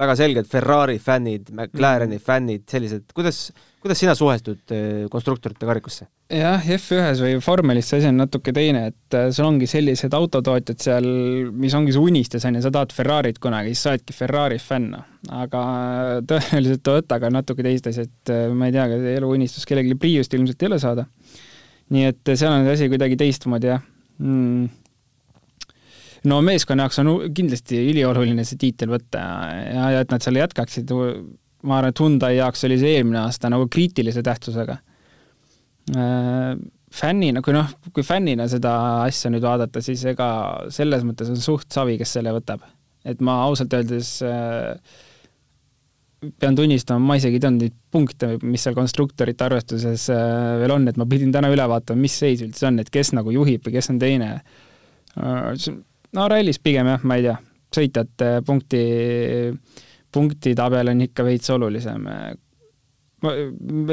väga 0.00 0.16
selgelt 0.18 0.50
Ferrari 0.50 0.98
fännid, 0.98 1.52
McLareni 1.54 2.18
mm. 2.18 2.24
fännid, 2.24 2.64
sellised, 2.70 3.06
kuidas, 3.14 3.46
kuidas 3.82 4.00
sina 4.02 4.16
suhestud 4.18 4.74
äh, 4.74 5.04
konstruktorite 5.10 5.68
karikusse? 5.68 6.08
jah, 6.34 6.58
F1-s 6.58 7.22
või 7.22 7.36
vormelis 7.38 7.90
see 7.90 8.00
asi 8.00 8.10
on 8.10 8.18
natuke 8.18 8.50
teine, 8.56 8.88
et 8.90 9.16
äh, 9.16 9.28
sul 9.34 9.46
ongi 9.46 9.68
sellised 9.70 10.16
autotootjad 10.18 10.82
seal, 10.82 11.08
mis 11.54 11.76
ongi 11.78 11.94
su 11.94 12.02
unistus, 12.02 12.46
on 12.48 12.58
ju, 12.58 12.64
sa 12.64 12.74
tahad 12.74 12.94
Ferrarit 12.96 13.38
kunagi, 13.42 13.70
siis 13.74 13.86
sa 13.86 13.94
oledki 13.94 14.16
Ferrari 14.16 14.58
fänn, 14.62 14.90
noh. 14.96 15.08
aga 15.44 15.64
äh, 15.70 16.14
tõenäoliselt 16.30 16.86
Toyotaga 16.90 17.30
on 17.30 17.38
natuke 17.38 17.66
teist 17.66 17.90
asja, 17.92 18.08
et 18.08 18.36
ma 18.50 18.70
ei 18.70 18.74
tea, 18.74 18.88
kas 18.90 19.10
eluunistus 19.14 19.68
kellelgi 19.70 19.98
Priust 20.00 20.34
ilmselt 20.34 20.64
ei 20.64 20.72
ole 20.72 20.82
saada. 20.82 21.06
nii 21.94 22.08
et 22.10 22.32
seal 22.32 22.50
on 22.50 22.64
see 22.64 22.80
asi 22.80 22.90
kuidagi 22.90 23.20
teistmoodi, 23.20 23.76
jah 23.76 23.84
mm 24.18 24.80
no 26.30 26.40
meeskonna 26.44 26.86
jaoks 26.86 27.00
on 27.02 27.12
kindlasti 27.36 27.80
ülioluline 27.90 28.44
see 28.46 28.60
tiitel 28.60 28.92
võtta 28.94 29.22
ja, 29.22 29.88
ja 29.96 30.04
et 30.04 30.12
nad 30.12 30.24
selle 30.24 30.42
jätkaksid, 30.42 30.92
ma 31.64 31.78
arvan, 31.78 31.92
et 31.92 32.02
Hyundai 32.02 32.38
jaoks 32.38 32.64
oli 32.68 32.78
see 32.80 32.96
eelmine 32.98 33.20
aasta 33.24 33.50
nagu 33.52 33.68
kriitilise 33.72 34.24
tähtsusega. 34.24 34.78
Äh, 35.94 36.54
fännina, 36.94 37.42
kui 37.44 37.56
noh, 37.56 37.72
kui 37.92 38.06
fännina 38.06 38.46
seda 38.48 38.74
asja 39.04 39.32
nüüd 39.32 39.44
vaadata, 39.44 39.82
siis 39.84 40.04
ega 40.14 40.28
selles 40.72 41.04
mõttes 41.06 41.32
on 41.32 41.40
suht 41.40 41.72
savi, 41.74 41.98
kes 42.00 42.16
selle 42.18 42.32
võtab. 42.36 42.64
et 43.04 43.20
ma 43.20 43.42
ausalt 43.44 43.74
öeldes 43.76 44.16
äh, 44.24 44.78
pean 46.40 46.56
tunnistama, 46.56 47.02
ma 47.04 47.18
isegi 47.18 47.36
ei 47.36 47.42
teadnud 47.42 47.66
neid 47.66 47.74
punkte, 47.92 48.30
mis 48.40 48.62
seal 48.64 48.76
konstruktorite 48.76 49.44
arvestuses 49.44 50.06
äh, 50.14 50.54
veel 50.62 50.72
on, 50.72 50.88
et 50.88 50.96
ma 50.96 51.04
pidin 51.08 51.34
täna 51.34 51.50
üle 51.52 51.66
vaatama, 51.68 52.00
mis 52.00 52.16
seis 52.16 52.40
üldse 52.46 52.70
on, 52.70 52.80
et 52.80 52.88
kes 52.92 53.12
nagu 53.12 53.34
juhib 53.34 53.66
või 53.66 53.76
kes 53.76 53.92
on 53.92 54.00
teine 54.00 54.30
no 56.14 56.28
rallis 56.30 56.60
pigem 56.62 56.88
jah, 56.92 57.04
ma 57.06 57.18
ei 57.18 57.26
tea, 57.26 57.36
sõitjate 57.74 58.30
punkti, 58.46 58.82
punktitabel 60.14 60.92
on 60.94 61.04
ikka 61.06 61.26
veits 61.26 61.50
olulisem. 61.54 62.08
ma 63.24 63.36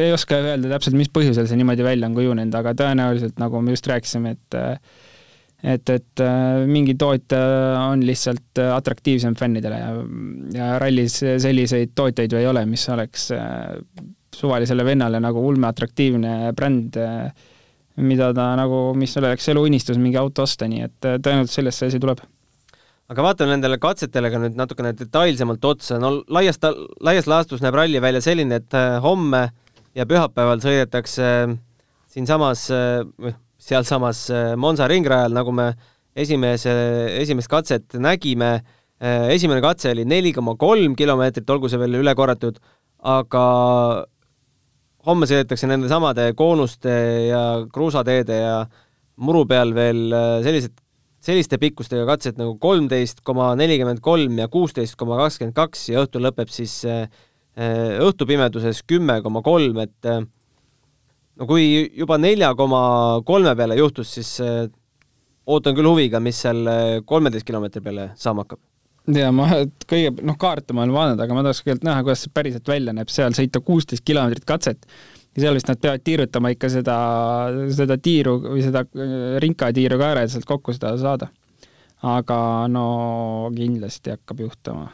ei 0.02 0.12
oska 0.14 0.42
öelda 0.42 0.74
täpselt, 0.76 0.98
mis 1.00 1.12
põhjusel 1.14 1.48
see 1.50 1.60
niimoodi 1.60 1.86
välja 1.88 2.10
on 2.10 2.18
kujunenud, 2.18 2.58
aga 2.60 2.76
tõenäoliselt, 2.84 3.40
nagu 3.42 3.64
me 3.64 3.78
just 3.78 3.90
rääkisime, 3.92 4.36
et 4.38 4.62
et, 5.62 5.90
et 5.94 6.22
mingi 6.66 6.96
tootja 6.98 7.40
on 7.92 8.02
lihtsalt 8.02 8.58
atraktiivsem 8.66 9.36
fännidele 9.38 9.78
ja, 9.78 9.92
ja 10.56 10.70
rallis 10.82 11.20
selliseid 11.22 11.94
tootjaid 11.94 12.34
ju 12.34 12.40
ei 12.40 12.48
ole, 12.50 12.64
mis 12.66 12.88
oleks 12.90 13.28
suvalisele 14.36 14.86
vennale 14.86 15.20
nagu 15.22 15.44
ulmeatraktiivne 15.48 16.54
bränd 16.58 16.98
äh, 16.98 17.32
mida 18.00 18.32
ta 18.36 18.52
nagu, 18.60 18.92
mis 18.98 19.16
oleks 19.20 19.50
eluunistus 19.52 20.00
mingi 20.00 20.20
auto 20.20 20.46
osta, 20.46 20.68
nii 20.70 20.86
et 20.86 21.08
äh, 21.08 21.18
tõenäoliselt 21.24 21.58
sellest 21.58 21.82
see 21.82 21.92
asi 21.92 22.00
tuleb. 22.02 22.22
aga 23.12 23.24
vaatame 23.26 23.52
nendele 23.52 23.76
katsetele 23.82 24.30
ka 24.32 24.40
nüüd 24.40 24.56
natukene 24.56 24.94
detailsemalt 24.96 25.66
otsa, 25.68 25.98
no 26.00 26.14
laias, 26.32 26.60
laias 27.04 27.28
laastus 27.28 27.64
näeb 27.64 27.76
ralli 27.76 28.00
välja 28.00 28.22
selline, 28.24 28.62
et 28.62 28.78
äh, 28.78 29.00
homme 29.04 29.50
ja 29.98 30.06
pühapäeval 30.08 30.64
sõidetakse 30.64 31.28
äh, 31.42 31.56
siinsamas, 32.12 32.68
sealsamas 33.62 34.26
Monza 34.60 34.88
ringrajal, 34.92 35.32
nagu 35.32 35.52
me 35.56 35.70
esimese, 36.12 36.72
esimest 37.22 37.48
katset 37.48 37.96
nägime, 37.96 38.50
esimene 39.00 39.62
katse 39.64 39.94
oli 39.94 40.04
neli 40.04 40.34
koma 40.36 40.58
kolm 40.60 40.98
kilomeetrit, 41.00 41.48
olgu 41.56 41.70
see 41.72 41.80
veel 41.80 42.02
üle 42.02 42.12
korratud, 42.20 42.60
aga 43.00 43.46
homme 45.08 45.28
sõidetakse 45.30 45.70
nende 45.70 45.90
samade 45.92 46.32
koonuste 46.38 46.94
ja 47.30 47.42
kruusateede 47.74 48.38
ja 48.38 48.56
muru 49.22 49.44
peal 49.50 49.74
veel 49.76 50.14
äh, 50.14 50.38
sellised, 50.46 50.76
selliste 51.22 51.60
pikkustega 51.62 52.06
katsed 52.10 52.40
nagu 52.42 52.56
kolmteist 52.62 53.22
koma 53.26 53.52
nelikümmend 53.60 54.02
kolm 54.04 54.40
ja 54.42 54.50
kuusteist 54.52 54.98
koma 55.00 55.20
kakskümmend 55.22 55.58
kaks 55.58 55.90
ja 55.94 56.06
õhtul 56.06 56.26
lõpeb 56.28 56.54
siis 56.54 56.80
äh, 56.90 57.06
äh, 57.58 57.98
õhtupimeduses 58.06 58.84
kümme 58.90 59.20
koma 59.26 59.44
kolm, 59.46 59.82
et 59.86 60.12
no 60.12 61.50
kui 61.50 61.68
juba 61.98 62.20
nelja 62.22 62.54
koma 62.58 62.84
kolme 63.26 63.56
peale 63.58 63.78
juhtus, 63.80 64.14
siis 64.18 64.36
ootan 65.52 65.78
küll 65.78 65.90
huviga, 65.90 66.22
mis 66.22 66.42
seal 66.46 66.68
kolmeteist 67.10 67.48
kilomeetri 67.48 67.82
peale 67.86 68.12
saama 68.20 68.46
hakkab 68.46 68.62
ja 69.10 69.32
ma 69.34 69.48
kõige, 69.92 70.14
noh, 70.22 70.38
kaarte 70.42 70.76
ma 70.78 70.86
olen 70.86 70.96
vaadanud, 70.96 71.24
aga 71.24 71.38
ma 71.38 71.46
tahaks 71.48 71.64
kõigepealt 71.64 71.88
näha, 71.88 72.06
kuidas 72.06 72.26
see 72.26 72.36
päriselt 72.36 72.70
välja 72.70 72.94
näeb, 72.96 73.10
seal 73.14 73.36
sõita 73.38 73.64
kuusteist 73.66 74.06
kilomeetrit 74.08 74.48
katset 74.50 74.86
ja 75.36 75.46
seal 75.46 75.58
vist 75.58 75.70
nad 75.72 75.80
peavad 75.82 76.04
tiirutama 76.06 76.52
ikka 76.56 76.70
seda, 76.72 76.96
seda 77.76 77.98
tiiru 78.02 78.38
või 78.44 78.64
seda 78.66 78.84
äh, 78.86 79.14
rinkatiiru 79.44 80.00
ka 80.00 80.10
ära, 80.16 80.26
et 80.26 80.34
sealt 80.34 80.48
kokku 80.50 80.76
seda 80.76 80.96
saada. 81.02 81.32
aga 82.02 82.68
no 82.68 83.52
kindlasti 83.56 84.16
hakkab 84.16 84.40
juhtuma. 84.42 84.90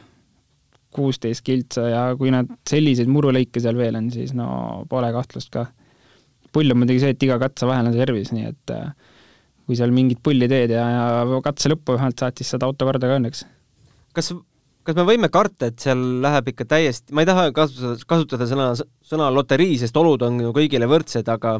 kuusteist 0.92 1.44
kiltsa 1.44 1.82
ja 1.88 2.02
kui 2.16 2.30
nad 2.32 2.48
selliseid 2.68 3.08
murulõike 3.12 3.60
seal 3.60 3.76
veel 3.76 3.96
on, 3.96 4.10
siis 4.10 4.32
no 4.34 4.84
pole 4.88 5.12
kahtlust 5.12 5.50
ka. 5.50 5.66
pull 6.52 6.70
on 6.70 6.78
muidugi 6.78 7.00
see, 7.00 7.12
et 7.12 7.22
iga 7.22 7.38
katse 7.38 7.66
vahel 7.66 7.90
on 7.90 7.92
servis, 7.92 8.32
nii 8.32 8.48
et 8.48 8.72
äh, 8.72 8.90
kui 9.66 9.76
seal 9.76 9.92
mingit 9.92 10.22
pulli 10.22 10.48
teed 10.48 10.70
ja, 10.70 10.88
ja 10.88 11.40
katse 11.44 11.68
lõppu 11.68 11.98
vähemalt 11.98 12.18
saad, 12.18 12.38
siis 12.38 12.54
saad 12.54 12.64
auto 12.64 12.86
korda 12.88 13.10
ka 13.10 13.18
õnneks 13.18 13.44
kas, 14.18 14.32
kas 14.86 14.98
me 14.98 15.06
võime 15.08 15.30
karta, 15.32 15.70
et 15.70 15.80
seal 15.82 16.02
läheb 16.24 16.52
ikka 16.52 16.66
täiesti, 16.74 17.14
ma 17.14 17.24
ei 17.24 17.30
taha 17.30 17.48
kasutada, 17.56 17.96
kasutada 18.10 18.48
sõna, 18.50 18.68
sõna 19.06 19.30
loterii, 19.34 19.78
sest 19.80 19.96
olud 20.00 20.26
on 20.26 20.40
ju 20.42 20.52
kõigile 20.56 20.88
võrdsed, 20.90 21.28
aga 21.32 21.58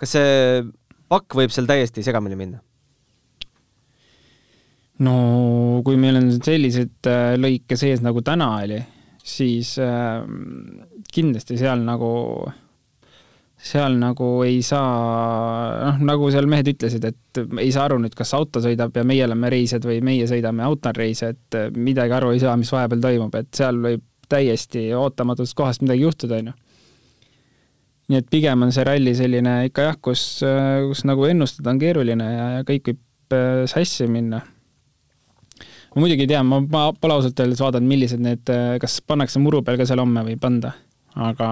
kas 0.00 0.16
see 0.16 0.64
pakk 1.10 1.38
võib 1.40 1.54
seal 1.54 1.68
täiesti 1.70 2.06
segamini 2.06 2.38
minna? 2.38 2.62
no 5.00 5.12
kui 5.84 5.96
meil 5.96 6.18
on 6.18 6.26
selliseid 6.44 7.08
äh, 7.08 7.34
lõike 7.40 7.78
sees, 7.80 8.02
nagu 8.04 8.20
täna 8.24 8.50
oli, 8.60 8.80
siis 9.24 9.72
äh, 9.80 10.20
kindlasti 11.08 11.56
seal 11.60 11.80
nagu 11.86 12.10
äh, 12.50 12.59
seal 13.60 13.96
nagu 14.00 14.28
ei 14.46 14.60
saa, 14.64 14.84
noh, 15.84 15.98
nagu 16.08 16.30
seal 16.32 16.48
mehed 16.48 16.70
ütlesid, 16.72 17.04
et 17.04 17.40
ei 17.60 17.68
saa 17.74 17.84
aru 17.90 17.98
nüüd, 18.00 18.14
kas 18.16 18.32
auto 18.36 18.62
sõidab 18.64 18.96
ja 18.96 19.04
meie 19.06 19.26
oleme 19.26 19.50
reisijad 19.52 19.84
või 19.88 20.00
meie 20.04 20.28
sõidame, 20.30 20.64
auto 20.64 20.88
on 20.88 20.96
reisija, 20.96 21.34
et 21.34 21.58
midagi 21.76 22.16
aru 22.16 22.32
ei 22.34 22.40
saa, 22.40 22.56
mis 22.60 22.72
vahepeal 22.72 23.04
toimub, 23.04 23.36
et 23.36 23.52
seal 23.56 23.80
võib 23.84 24.06
täiesti 24.30 24.86
ootamatust 24.96 25.56
kohast 25.58 25.84
midagi 25.84 26.06
juhtuda, 26.06 26.40
on 26.40 26.52
ju. 26.52 26.56
nii 28.10 28.22
et 28.22 28.30
pigem 28.32 28.64
on 28.64 28.72
see 28.74 28.86
ralli 28.86 29.12
selline 29.18 29.56
ikka 29.68 29.90
jah, 29.90 30.00
kus, 30.08 30.24
kus 30.88 31.04
nagu 31.10 31.28
ennustada 31.28 31.74
on 31.74 31.82
keeruline 31.82 32.32
ja, 32.32 32.48
ja 32.56 32.66
kõik 32.66 32.92
võib 32.92 33.36
äh, 33.36 33.64
sassi 33.70 34.08
minna. 34.10 34.40
ma 35.92 36.00
muidugi 36.00 36.24
ei 36.24 36.32
tea, 36.32 36.40
ma, 36.46 36.62
ma 36.64 36.90
pole 36.96 37.18
ausalt 37.18 37.44
öeldes 37.44 37.60
vaadanud, 37.60 37.92
millised 37.92 38.22
need, 38.24 38.54
kas 38.80 39.02
pannakse 39.04 39.42
muru 39.42 39.60
peal 39.66 39.76
ka 39.76 39.88
seal 39.90 40.00
homme 40.00 40.24
või 40.24 40.38
ei 40.38 40.40
panda 40.40 40.72
aga 41.18 41.48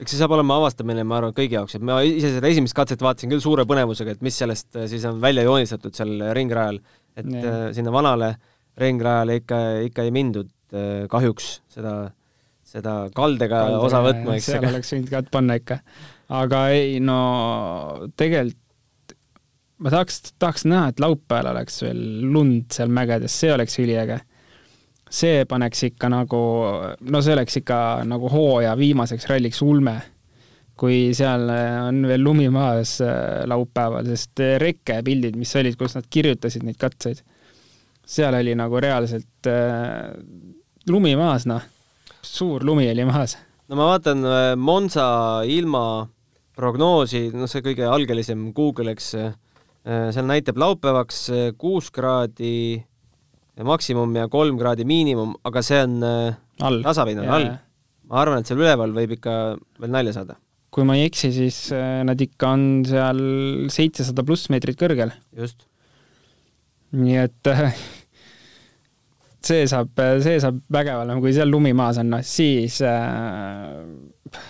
eks 0.00 0.14
see 0.14 0.20
saab 0.20 0.32
olema 0.36 0.56
avastamine, 0.60 1.04
ma 1.04 1.18
arvan, 1.18 1.34
kõigi 1.36 1.58
jaoks, 1.58 1.76
et 1.76 1.84
ma 1.84 1.98
ise 2.06 2.32
seda 2.36 2.48
esimest 2.48 2.76
katset 2.76 3.02
vaatasin 3.04 3.32
küll 3.32 3.42
suure 3.44 3.66
põnevusega, 3.68 4.16
et 4.16 4.24
mis 4.24 4.38
sellest 4.40 4.78
äh, 4.78 4.88
siis 4.90 5.04
on 5.08 5.20
välja 5.22 5.44
joonistatud 5.46 5.96
seal 5.96 6.16
ringrajal, 6.36 6.80
et 7.18 7.28
ja. 7.28 7.42
Äh, 7.42 7.68
sinna 7.76 7.92
vanale 7.94 8.34
ringrajale 8.80 9.36
ikka, 9.42 9.60
ikka 9.90 10.08
ei 10.08 10.14
mindud 10.14 10.48
äh, 10.72 11.04
kahjuks 11.12 11.52
seda, 11.74 11.94
seda 12.64 12.96
kaldega 13.14 13.66
Kalde, 13.66 13.84
osa 13.90 14.02
võtma, 14.06 14.38
eks. 14.38 14.50
seal 14.54 14.68
oleks 14.70 14.96
võinud 14.96 15.12
ka 15.12 15.22
panna 15.34 15.60
ikka. 15.60 15.80
aga 16.40 16.64
ei, 16.72 16.98
no 17.04 17.20
tegelikult 18.16 18.58
ma 19.82 19.90
tahaks, 19.90 20.20
tahaks 20.40 20.64
näha, 20.70 20.92
et 20.92 21.00
laupäeval 21.02 21.52
oleks 21.56 21.82
veel 21.82 22.02
lund 22.32 22.70
seal 22.72 22.92
mägedes, 22.94 23.34
see 23.34 23.52
oleks 23.52 23.76
üliäge 23.82 24.22
see 25.12 25.44
paneks 25.48 25.84
ikka 25.90 26.08
nagu, 26.12 26.40
no 27.04 27.20
see 27.24 27.34
oleks 27.36 27.60
ikka 27.60 27.78
nagu 28.08 28.30
hooaja 28.32 28.72
viimaseks 28.78 29.28
ralliks 29.28 29.60
ulme, 29.64 29.98
kui 30.78 31.12
seal 31.14 31.44
on 31.52 32.00
veel 32.08 32.24
lumi 32.24 32.48
maas 32.52 32.96
äh, 33.04 33.42
laupäeval, 33.50 34.08
sest 34.08 34.40
Rekke 34.62 35.02
pildid, 35.04 35.36
mis 35.38 35.52
olid, 35.60 35.76
kus 35.78 35.98
nad 35.98 36.08
kirjutasid 36.08 36.64
neid 36.66 36.80
katseid, 36.80 37.20
seal 38.08 38.34
oli 38.34 38.56
nagu 38.58 38.80
reaalselt 38.82 39.50
lumi 40.90 41.12
maas, 41.18 41.46
noh, 41.46 41.62
suur 42.24 42.64
lumi 42.66 42.88
oli 42.90 43.04
maas. 43.06 43.36
no 43.68 43.78
ma 43.78 43.92
vaatan 43.92 44.24
Monza 44.58 45.06
ilma 45.46 45.84
prognoosi, 46.56 47.28
noh, 47.36 47.48
see 47.48 47.62
kõige 47.64 47.86
algelisem 47.88 48.48
Google, 48.56 48.96
eks, 48.96 49.12
seal 49.84 50.26
näitab 50.26 50.58
laupäevaks 50.60 51.28
kuus 51.60 51.92
kraadi 51.94 52.80
maksimum 53.60 54.14
ja 54.16 54.28
kolm 54.32 54.56
kraadi 54.60 54.86
miinimum, 54.88 55.34
aga 55.48 55.62
see 55.64 55.80
on 55.84 55.98
äh, 56.06 56.38
all. 56.64 56.80
tasapindne, 56.84 57.26
all. 57.28 57.50
ma 58.08 58.22
arvan, 58.22 58.40
et 58.40 58.48
seal 58.48 58.62
üleval 58.62 58.94
võib 58.96 59.16
ikka 59.18 59.34
veel 59.82 59.92
nalja 59.92 60.16
saada. 60.16 60.38
kui 60.72 60.86
ma 60.88 60.96
ei 60.96 61.04
eksi, 61.10 61.32
siis 61.36 61.58
äh, 61.76 62.00
nad 62.08 62.20
ikka 62.20 62.54
on 62.56 62.64
seal 62.88 63.20
seitsesada 63.72 64.24
pluss 64.24 64.48
meetrit 64.52 64.80
kõrgel. 64.80 65.12
just. 65.36 65.66
nii 66.96 67.20
et 67.26 67.52
äh, 67.52 67.76
see 69.44 69.68
saab, 69.68 69.92
see 70.24 70.40
saab 70.40 70.64
vägev 70.72 71.04
olema, 71.04 71.20
kui 71.20 71.36
seal 71.36 71.52
lumi 71.52 71.74
maas 71.76 72.00
on, 72.00 72.12
noh 72.16 72.24
siis 72.24 72.80
äh, 72.88 74.40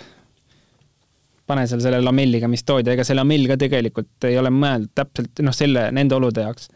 pane 1.43 1.67
seal 1.67 1.83
selle 1.83 1.99
lamelliga, 1.99 2.47
mis 2.47 2.63
toodi, 2.63 2.93
ega 2.93 3.03
see 3.03 3.17
lamell 3.17 3.49
ka 3.51 3.59
tegelikult 3.59 4.29
ei 4.29 4.39
ole 4.39 4.51
mõeldud 4.53 4.93
täpselt 4.95 5.43
noh, 5.43 5.55
selle, 5.55 5.89
nende 5.91 6.15
olude 6.15 6.47
jaoks 6.47 6.71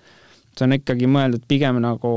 see 0.57 0.67
on 0.67 0.75
ikkagi 0.77 1.09
mõeldud 1.11 1.45
pigem 1.47 1.79
nagu 1.83 2.11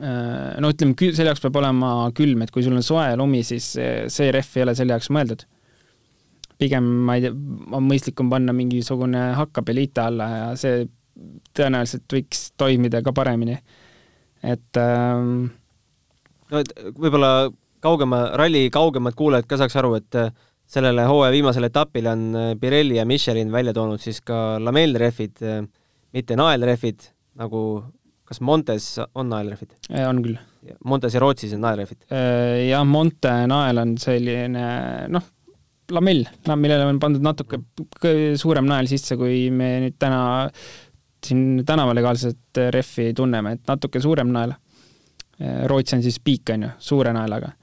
äh, 0.00 0.58
no 0.60 0.72
ütleme, 0.72 0.96
selle 1.10 1.30
jaoks 1.30 1.44
peab 1.44 1.60
olema 1.60 2.10
külm, 2.16 2.44
et 2.44 2.52
kui 2.54 2.64
sul 2.66 2.76
on 2.78 2.86
soe 2.86 3.08
lumi, 3.20 3.42
siis 3.46 3.72
see 3.76 4.30
rehv 4.34 4.56
ei 4.56 4.66
ole 4.66 4.76
selle 4.78 4.96
jaoks 4.96 5.10
mõeldud. 5.12 5.44
pigem 6.60 6.88
ma 7.06 7.16
ei 7.16 7.24
tea, 7.24 7.34
on 7.76 7.86
mõistlikum 7.88 8.32
panna 8.32 8.52
mingisugune 8.56 9.30
hakkapeliita 9.38 10.08
alla 10.10 10.26
ja 10.30 10.48
see 10.60 10.88
tõenäoliselt 11.56 12.12
võiks 12.12 12.50
toimida 12.60 13.02
ka 13.04 13.12
paremini. 13.16 13.58
et 14.42 14.80
ähm, 14.80 15.50
no 16.50 16.62
et 16.62 16.72
võib-olla 16.96 17.50
kaugema, 17.84 18.22
ralli 18.40 18.68
kaugemad 18.72 19.16
kuulajad 19.16 19.48
ka 19.48 19.58
saaks 19.60 19.76
aru, 19.80 19.94
et 20.00 20.16
äh, 20.16 20.32
sellele 20.70 21.04
hooaja 21.08 21.34
viimasele 21.34 21.70
etapile 21.72 22.12
on 22.12 22.24
äh, 22.36 22.54
Pirelli 22.60 22.96
ja 22.96 23.06
Michelin 23.06 23.52
välja 23.52 23.74
toonud 23.76 24.00
siis 24.00 24.20
ka 24.24 24.58
lamellrehvid 24.62 25.44
mitte 26.16 26.36
naelrehvid, 26.38 27.08
nagu 27.40 27.64
kas 28.30 28.40
Montes 28.46 28.92
on 29.14 29.30
naelrehvid? 29.32 29.74
on 30.06 30.22
küll. 30.24 30.38
Montes 30.84 31.14
ja 31.16 31.22
Rootsis 31.22 31.54
on 31.56 31.64
naelrehvid? 31.64 32.04
jah, 32.68 32.86
Monte 32.86 33.32
nael 33.50 33.82
on 33.82 33.96
selline 34.00 34.64
noh, 35.10 35.28
lamell, 35.90 36.24
millele 36.54 36.86
on 36.86 37.00
pandud 37.02 37.24
natuke 37.24 37.60
suurem 38.38 38.68
nael 38.70 38.90
sisse, 38.90 39.16
kui 39.18 39.48
me 39.54 39.72
nüüd 39.86 39.98
täna 39.98 40.20
siin 41.26 41.64
tänavalegaalset 41.66 42.60
rehvi 42.72 43.10
tunneme, 43.16 43.56
et 43.56 43.66
natuke 43.68 44.00
suurem 44.00 44.30
nael. 44.32 44.54
Rootsi 45.68 45.96
on 45.96 46.02
siis 46.04 46.18
piik, 46.20 46.52
on 46.52 46.66
ju, 46.66 46.70
suure 46.84 47.12
naelaga. 47.16 47.54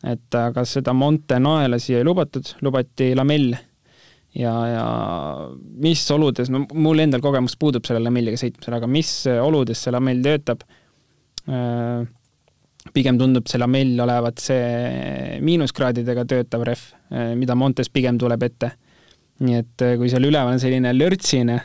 et 0.00 0.34
aga 0.34 0.64
seda 0.64 0.94
Monte 0.96 1.36
naela 1.38 1.78
siia 1.78 1.98
ei 2.00 2.04
lubatud, 2.04 2.46
lubati 2.64 3.10
lamell 3.14 3.52
ja, 4.36 4.52
ja 4.68 4.84
mis 5.82 6.04
oludes, 6.14 6.50
no 6.52 6.64
mul 6.74 7.02
endal 7.02 7.22
kogemus 7.24 7.56
puudub 7.60 7.86
selle 7.86 8.02
lamelliga 8.04 8.38
sõitmisel, 8.40 8.76
aga 8.78 8.90
mis 8.90 9.12
oludes 9.32 9.82
see 9.82 9.94
lamell 9.94 10.22
töötab, 10.24 10.62
äh, 11.50 12.04
pigem 12.94 13.18
tundub 13.20 13.50
see 13.50 13.60
lamell 13.60 13.98
olevat 14.06 14.40
see 14.42 15.40
miinuskraadidega 15.44 16.24
töötav 16.30 16.64
rehv, 16.68 16.86
äh, 17.10 17.34
mida 17.38 17.58
Montes 17.58 17.92
pigem 17.92 18.20
tuleb 18.20 18.48
ette. 18.48 18.72
nii 19.40 19.56
et 19.56 19.82
äh, 19.86 19.94
kui 19.96 20.10
seal 20.12 20.26
üleval 20.28 20.54
on 20.54 20.62
selline 20.62 20.92
lörtsine 20.92 21.60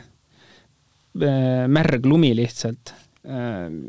märg 1.16 2.04
lumi 2.04 2.34
lihtsalt, 2.36 2.90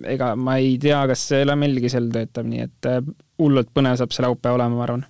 ega 0.08 0.30
ma 0.40 0.54
ei 0.63 0.78
tea, 0.80 1.02
kas 1.10 1.26
see 1.28 1.42
lamellgi 1.44 1.90
seal 1.92 2.08
töötab, 2.13 2.48
nii 2.48 2.62
et 2.63 2.88
hullult 3.44 3.74
põnev 3.76 3.98
saab 4.00 4.16
see 4.16 4.24
laupäev 4.24 4.56
olema, 4.56 4.78
ma 4.78 4.86
arvan 4.86 5.04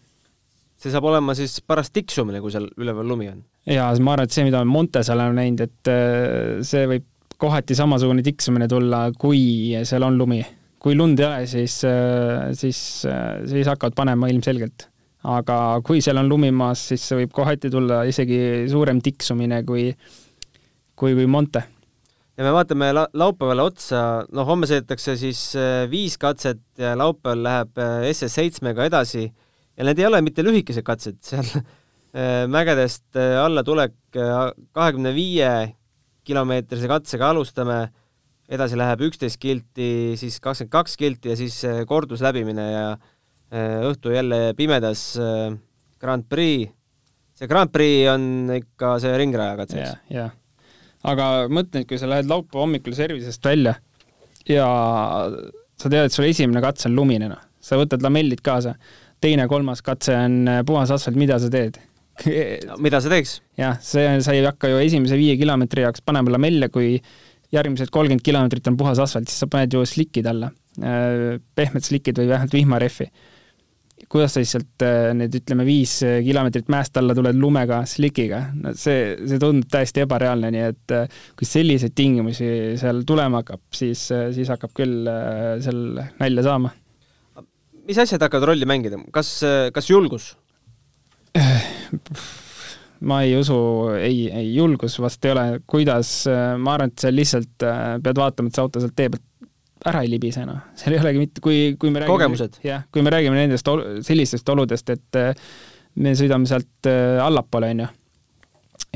see 0.77 0.93
saab 0.93 1.07
olema 1.09 1.33
siis 1.37 1.59
paras 1.65 1.89
tiksumine, 1.93 2.41
kui 2.43 2.53
seal 2.53 2.67
üleval 2.77 3.07
lumi 3.09 3.29
on? 3.31 3.39
jaa, 3.67 3.89
ma 4.03 4.13
arvan, 4.13 4.27
et 4.27 4.35
see, 4.35 4.45
mida 4.47 4.61
me 4.63 4.71
Montes 4.71 5.09
oleme 5.13 5.37
näinud, 5.39 5.63
et 5.65 5.91
äh, 5.91 6.59
see 6.65 6.85
võib 6.89 7.07
kohati 7.41 7.77
samasugune 7.77 8.23
tiksumine 8.25 8.69
tulla, 8.69 9.07
kui 9.17 9.75
seal 9.85 10.05
on 10.07 10.17
lumi. 10.17 10.41
kui 10.81 10.95
lund 10.95 11.19
ei 11.19 11.25
ole, 11.25 11.47
siis, 11.49 11.79
äh, 11.85 12.51
siis, 12.57 12.79
äh, 13.09 13.41
siis 13.49 13.67
hakkavad 13.69 13.97
panema 13.97 14.29
ilmselgelt. 14.31 14.89
aga 15.27 15.81
kui 15.83 16.01
seal 16.01 16.21
on 16.21 16.29
lumi 16.29 16.51
maas, 16.55 16.85
siis 16.93 17.07
võib 17.17 17.33
kohati 17.35 17.73
tulla 17.73 18.03
isegi 18.07 18.69
suurem 18.69 19.01
tiksumine 19.03 19.63
kui, 19.65 19.89
kui, 20.95 21.17
kui 21.17 21.25
Monte 21.25 21.63
ja 22.37 22.45
me 22.45 22.53
vaatame 22.53 22.91
la 22.93 23.07
laupäevale 23.17 23.65
otsa, 23.65 23.99
noh, 24.29 24.45
homme 24.45 24.69
sõidetakse 24.69 25.17
siis 25.17 25.41
viis 25.89 26.19
katset 26.21 26.61
ja 26.77 26.93
laupäeval 26.95 27.41
läheb 27.49 27.81
SS7-ga 28.13 28.85
edasi 28.91 29.25
ja 29.77 29.85
need 29.85 29.99
ei 29.99 30.07
ole 30.09 30.21
mitte 30.25 30.45
lühikesed 30.45 30.85
katsed, 30.85 31.21
seal 31.29 31.45
Äh, 32.17 32.47
mägedest 32.47 33.17
äh, 33.19 33.35
allatulek 33.37 33.93
äh, 34.15 34.49
kahekümne 34.73 35.11
viie 35.13 35.49
kilomeetrise 36.25 36.87
katsega 36.89 37.33
alustame, 37.33 37.91
edasi 38.49 38.79
läheb 38.79 39.03
üksteist 39.09 39.37
kilti, 39.43 40.15
siis 40.17 40.39
kakskümmend 40.41 40.71
kaks 40.71 40.95
kilti 40.97 41.33
ja 41.33 41.35
siis 41.39 41.59
kordusläbimine 41.87 42.65
ja 42.71 42.85
õhtu 43.87 44.11
jälle 44.11 44.53
pimedas 44.55 45.01
Grand 45.99 46.25
Prix. 46.27 46.71
see 47.35 47.47
Grand 47.47 47.71
Prix 47.71 48.09
on 48.11 48.25
ikka 48.55 48.97
see 49.03 49.13
ringraja 49.19 49.55
katse, 49.59 49.79
eks? 49.79 49.89
jah, 49.91 49.99
jah. 50.15 50.31
aga 51.11 51.27
mõtle, 51.51 51.83
kui 51.87 51.99
sa 51.99 52.09
lähed 52.11 52.27
laupäeva 52.27 52.65
hommikul 52.65 52.95
servisest 52.95 53.43
välja 53.47 53.75
ja 54.47 54.67
sa 55.75 55.91
tead, 55.91 56.07
et 56.07 56.15
sul 56.15 56.27
esimene 56.27 56.63
katse 56.63 56.87
on 56.89 56.95
lumine, 56.99 57.31
noh. 57.31 57.43
sa 57.59 57.79
võtad 57.79 58.03
lamellid 58.03 58.43
kaasa, 58.43 58.75
teine, 59.23 59.47
kolmas 59.49 59.83
katse 59.85 60.15
on 60.17 60.41
äh, 60.49 60.63
puhas 60.67 60.91
asfalt, 60.93 61.17
mida 61.19 61.39
sa 61.41 61.51
teed? 61.53 61.79
mida 62.83 63.01
sa 63.03 63.13
teeks? 63.13 63.37
jah, 63.59 63.79
see, 63.83 64.05
sa 64.25 64.35
ei 64.35 64.43
hakka 64.45 64.71
ju 64.71 64.81
esimese 64.81 65.17
viie 65.19 65.37
kilomeetri 65.39 65.85
jaoks 65.85 66.03
panema 66.05 66.33
lamelle, 66.33 66.71
kui 66.73 66.95
järgmised 67.53 67.91
kolmkümmend 67.93 68.25
kilomeetrit 68.25 68.69
on 68.71 68.77
puhas 68.79 68.99
asfalt, 69.01 69.29
siis 69.29 69.43
sa 69.43 69.49
paned 69.51 69.73
ju 69.73 69.83
slikid 69.87 70.29
alla, 70.29 70.51
äh, 70.81 71.41
pehmed 71.55 71.85
slikid 71.85 72.21
või 72.21 72.31
vähemalt 72.33 72.55
vihmarehvi 72.57 73.11
kuidas 74.07 74.35
sa 74.35 74.39
lihtsalt 74.39 74.83
äh, 74.85 75.11
need, 75.17 75.33
ütleme, 75.39 75.65
viis 75.67 75.97
kilomeetrit 76.23 76.69
mäest 76.71 76.97
alla 77.01 77.15
tuled 77.17 77.35
lumega, 77.41 77.81
slikiga, 77.89 78.43
no 78.55 78.71
see, 78.77 79.15
see 79.27 79.41
tundub 79.41 79.67
täiesti 79.73 80.05
ebareaalne, 80.05 80.51
nii 80.53 80.65
et 80.69 80.97
kui 81.37 81.49
selliseid 81.49 81.95
tingimusi 81.97 82.49
seal 82.79 83.01
tulema 83.09 83.41
hakkab, 83.41 83.65
siis, 83.73 84.05
siis 84.37 84.53
hakkab 84.53 84.75
küll 84.77 85.09
seal 85.65 85.81
nalja 86.21 86.45
saama. 86.45 86.71
Mis 87.87 88.01
asjad 88.03 88.23
hakkavad 88.25 88.51
rolli 88.51 88.67
mängida, 88.69 88.99
kas, 89.15 89.39
kas 89.73 89.89
julgus? 89.89 90.33
ma 93.07 93.21
ei 93.23 93.35
usu, 93.37 93.57
ei, 94.01 94.25
ei 94.33 94.51
julgus 94.55 94.97
vast 94.99 95.25
ei 95.27 95.31
ole, 95.35 95.45
kuidas, 95.69 96.11
ma 96.57 96.73
arvan, 96.73 96.91
et 96.91 97.05
seal 97.05 97.15
lihtsalt 97.15 97.65
pead 98.03 98.19
vaatama, 98.19 98.49
et 98.49 98.57
see 98.57 98.63
auto 98.65 98.81
sealt 98.81 98.95
tee 98.97 99.11
pealt 99.13 99.25
ära 99.85 100.01
ei 100.05 100.11
libise, 100.11 100.43
noh. 100.47 100.59
seal 100.77 100.95
ei 100.95 101.01
olegi 101.01 101.21
mitte, 101.21 101.43
kui, 101.43 101.75
kui 101.79 101.91
me 101.93 102.01
räägime 102.03 102.49
jah, 102.65 102.85
kui 102.93 103.03
me 103.05 103.13
räägime 103.13 103.37
nendest 103.37 103.67
ol, 103.71 103.83
sellistest 104.05 104.49
oludest, 104.53 104.89
et 104.93 105.19
äh, 105.19 105.47
me 106.01 106.13
sõidame 106.17 106.49
sealt 106.49 106.89
äh, 106.89 107.17
allapoole, 107.23 107.71
on 107.75 107.83
ju, 107.85 107.89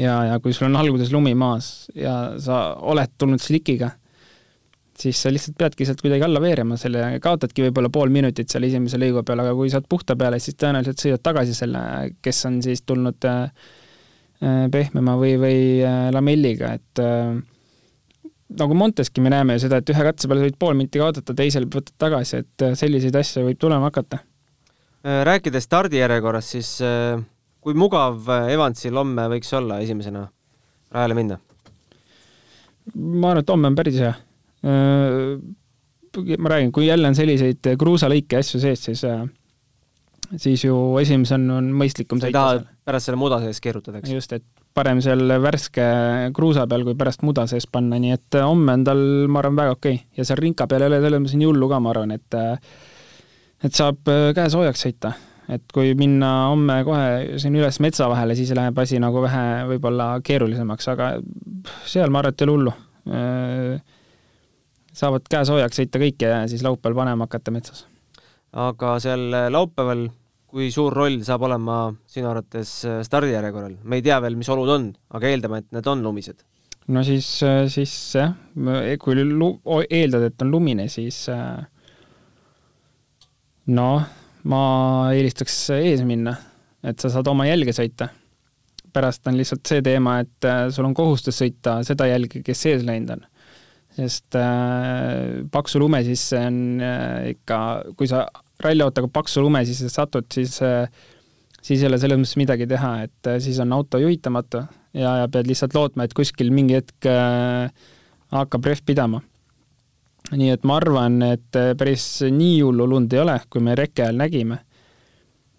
ja, 0.05 0.17
ja 0.31 0.39
kui 0.43 0.55
sul 0.57 0.69
on 0.69 0.79
alguses 0.81 1.13
lumi 1.13 1.33
maas 1.37 1.91
ja 1.97 2.15
sa 2.41 2.63
oled 2.93 3.13
tulnud 3.21 3.43
slikiga, 3.43 3.93
siis 5.01 5.19
sa 5.23 5.31
lihtsalt 5.31 5.57
peadki 5.59 5.85
sealt 5.87 6.01
kuidagi 6.03 6.25
alla 6.25 6.41
veerema 6.43 6.77
selle, 6.79 7.03
kaotadki 7.23 7.65
võib-olla 7.67 7.91
pool 7.93 8.11
minutit 8.13 8.51
seal 8.51 8.67
esimese 8.67 8.99
lõigu 9.01 9.23
peal, 9.27 9.41
aga 9.43 9.53
kui 9.57 9.71
sa 9.71 9.79
oled 9.79 9.89
puhta 9.91 10.15
peale, 10.19 10.39
siis 10.43 10.57
tõenäoliselt 10.59 11.03
sõidad 11.03 11.23
tagasi 11.25 11.55
selle, 11.57 11.81
kes 12.23 12.41
on 12.49 12.59
siis 12.65 12.83
tulnud 12.87 13.27
äh, 13.29 13.69
pehmema 14.73 15.17
või, 15.19 15.35
või 15.41 15.59
äh, 15.85 16.07
lamelliga, 16.13 16.73
et 16.79 17.03
äh, 17.03 17.35
nagu 18.61 18.77
Monteski 18.77 19.23
me 19.23 19.33
näeme 19.33 19.57
ju 19.57 19.65
seda, 19.65 19.81
et 19.81 19.93
ühe 19.93 20.07
katse 20.09 20.29
peale 20.29 20.47
võid 20.47 20.59
pool 20.61 20.77
minti 20.79 21.01
kaotada, 21.01 21.35
teisel 21.37 21.69
võtad 21.71 21.93
tagasi, 22.01 22.43
et 22.45 22.67
selliseid 22.79 23.15
asju 23.21 23.47
võib 23.47 23.61
tulema 23.61 23.89
hakata. 23.89 24.21
Rääkides 25.01 25.65
stardijärjekorrast, 25.65 26.57
siis 26.59 26.75
kui 27.61 27.73
mugav 27.73 28.27
Evansil 28.51 28.99
homme 28.99 29.25
võiks 29.31 29.49
olla 29.57 29.79
esimesena 29.81 30.27
rajale 30.93 31.17
minna? 31.17 31.39
ma 32.95 33.31
arvan, 33.31 33.43
et 33.43 33.51
homme 33.53 33.71
on 33.71 33.77
päris 33.77 33.99
hea. 34.01 34.13
Ma 34.61 36.51
räägin, 36.53 36.71
kui 36.75 36.85
jälle 36.85 37.07
on 37.09 37.15
selliseid 37.17 37.71
kruusalõike 37.79 38.37
asju 38.41 38.59
sees, 38.61 38.83
siis 38.89 39.05
siis 40.39 40.63
ju 40.63 40.75
esimesena 41.01 41.57
on 41.59 41.71
mõistlikum 41.75 42.21
sa 42.21 42.29
ei 42.29 42.35
taha 42.35 42.59
pärast 42.87 43.09
selle 43.09 43.19
muda 43.19 43.39
sees 43.43 43.59
keerutada, 43.63 43.99
eks? 43.99 44.11
just, 44.13 44.35
et 44.35 44.45
parem 44.75 45.01
seal 45.03 45.23
värske 45.43 45.87
kruusa 46.35 46.67
peal, 46.69 46.85
kui 46.87 46.95
pärast 46.99 47.25
muda 47.27 47.45
sees 47.49 47.67
panna, 47.71 47.99
nii 48.01 48.15
et 48.15 48.39
äh, 48.39 48.45
homme 48.47 48.77
on 48.77 48.85
tal, 48.87 49.03
ma 49.31 49.41
arvan, 49.41 49.59
väga 49.59 49.75
okei 49.75 49.97
okay. 49.99 50.07
ja 50.17 50.27
seal 50.27 50.39
rinka 50.41 50.67
peal 50.71 50.85
ei 50.85 50.91
ole 50.91 51.01
selles 51.03 51.23
mõttes 51.23 51.37
nii 51.39 51.49
hullu 51.49 51.69
ka, 51.71 51.81
ma 51.83 51.93
arvan, 51.93 52.15
et 52.15 52.39
äh, 52.39 52.79
et 53.67 53.77
saab 53.77 54.11
äh, 54.11 54.31
käe 54.37 54.47
soojaks 54.53 54.87
sõita. 54.87 55.13
et 55.51 55.65
kui 55.75 55.93
minna 55.99 56.31
homme 56.53 56.77
kohe 56.87 57.39
siin 57.41 57.57
üles 57.59 57.81
metsa 57.83 58.07
vahele, 58.11 58.37
siis 58.39 58.53
läheb 58.55 58.77
asi 58.79 59.01
nagu 59.03 59.23
vähe 59.25 59.65
võib-olla 59.73 60.13
keerulisemaks, 60.23 60.87
aga 60.93 61.15
seal 61.85 62.13
ma 62.13 62.21
arvan, 62.21 62.35
et 62.35 62.41
ei 62.41 62.47
ole 62.47 62.55
hullu. 62.55 62.77
Saavad 65.01 65.27
käe 65.31 65.45
soojaks 65.47 65.81
sõita 65.81 66.01
kõik 66.01 66.25
ja 66.25 66.43
siis 66.51 66.63
laupäeval 66.65 67.01
panema 67.03 67.27
hakata 67.27 67.53
metsas. 67.53 67.85
aga 68.51 68.97
seal 69.03 69.29
laupäeval 69.53 70.09
kui 70.51 70.67
suur 70.73 70.93
roll 70.95 71.21
saab 71.23 71.45
olema 71.47 71.75
sinu 72.11 72.29
arvates 72.31 72.73
äh, 72.87 73.01
stardijärjekorral? 73.07 73.77
me 73.83 73.99
ei 73.99 74.05
tea 74.05 74.19
veel, 74.23 74.37
mis 74.39 74.49
olud 74.51 74.71
on, 74.73 74.89
aga 75.15 75.29
eeldame, 75.31 75.61
et 75.63 75.69
need 75.77 75.87
on 75.87 76.03
lumised. 76.03 76.43
no 76.91 77.03
siis, 77.07 77.27
äh, 77.47 77.63
siis 77.71 77.93
jah, 78.19 78.33
kui 79.01 79.15
lu-, 79.23 79.55
eeldad, 79.87 80.27
et 80.27 80.43
on 80.43 80.51
lumine, 80.51 80.89
siis 80.91 81.23
äh, 81.31 81.61
noh, 83.71 84.09
ma 84.51 84.63
eelistaks 85.15 85.61
ees 85.77 86.03
minna, 86.07 86.35
et 86.83 86.99
sa 86.99 87.13
saad 87.13 87.31
oma 87.31 87.47
jälge 87.47 87.75
sõita. 87.77 88.11
pärast 88.91 89.27
on 89.31 89.37
lihtsalt 89.39 89.63
see 89.63 89.83
teema, 89.85 90.19
et 90.19 90.47
sul 90.75 90.83
on 90.83 90.93
kohustus 90.97 91.37
sõita 91.39 91.79
seda 91.87 92.09
jälge, 92.11 92.41
kes 92.43 92.65
ees 92.73 92.83
läinud 92.83 93.15
on 93.15 93.27
sest 93.95 94.37
äh, 94.39 95.41
paksu 95.51 95.81
lume 95.81 96.03
sisse 96.07 96.39
on 96.39 96.61
äh, 96.81 97.31
ikka, 97.33 97.57
kui 97.99 98.07
sa 98.07 98.25
ralliautoga 98.61 99.09
paksu 99.11 99.43
lume 99.43 99.63
sisse 99.67 99.89
satud, 99.91 100.29
siis 100.31 100.61
äh, 100.63 100.87
siis 101.61 101.81
ei 101.81 101.89
ole 101.89 101.99
selles 102.01 102.19
mõttes 102.19 102.37
midagi 102.41 102.67
teha, 102.69 102.91
et 103.07 103.29
äh, 103.29 103.39
siis 103.43 103.59
on 103.63 103.73
auto 103.75 104.01
juhitamatu 104.01 104.63
ja, 104.97 105.21
ja 105.21 105.27
pead 105.31 105.49
lihtsalt 105.49 105.75
lootma, 105.77 106.07
et 106.07 106.15
kuskil 106.17 106.51
mingi 106.53 106.79
hetk 106.79 107.09
äh, 107.09 107.69
hakkab 108.33 108.65
rehv 108.69 108.83
pidama. 108.87 109.21
nii 110.31 110.51
et 110.53 110.65
ma 110.67 110.77
arvan, 110.79 111.21
et 111.25 111.59
äh, 111.59 111.73
päris 111.77 112.23
nii 112.23 112.61
hullu 112.63 112.87
lund 112.89 113.13
ei 113.13 113.21
ole, 113.23 113.39
kui 113.49 113.63
me 113.63 113.75
reke 113.77 114.05
ajal 114.05 114.21
nägime. 114.21 114.61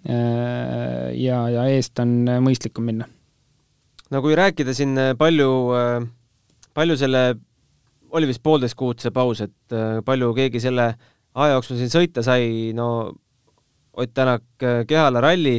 ja, 0.02 1.36
ja 1.46 1.64
eest 1.70 2.00
on 2.02 2.24
mõistlikum 2.42 2.82
minna. 2.82 3.06
no 4.10 4.22
kui 4.24 4.34
rääkida 4.34 4.74
siin 4.74 4.98
palju, 5.18 5.50
palju 6.74 6.96
selle, 6.98 7.20
oli 8.12 8.28
vist 8.28 8.42
poolteist 8.44 8.76
kuud 8.76 9.00
see 9.00 9.12
paus, 9.14 9.40
et 9.40 9.76
palju 10.04 10.34
keegi 10.36 10.60
selle 10.60 10.90
äh, 10.92 11.10
aja 11.38 11.56
jooksul 11.56 11.78
siin 11.80 11.92
sõita 11.92 12.24
sai, 12.24 12.72
no 12.76 12.88
Ott 13.92 14.14
Tänak, 14.16 14.44
äh, 14.64 14.86
Kehala 14.88 15.20
ralli, 15.20 15.58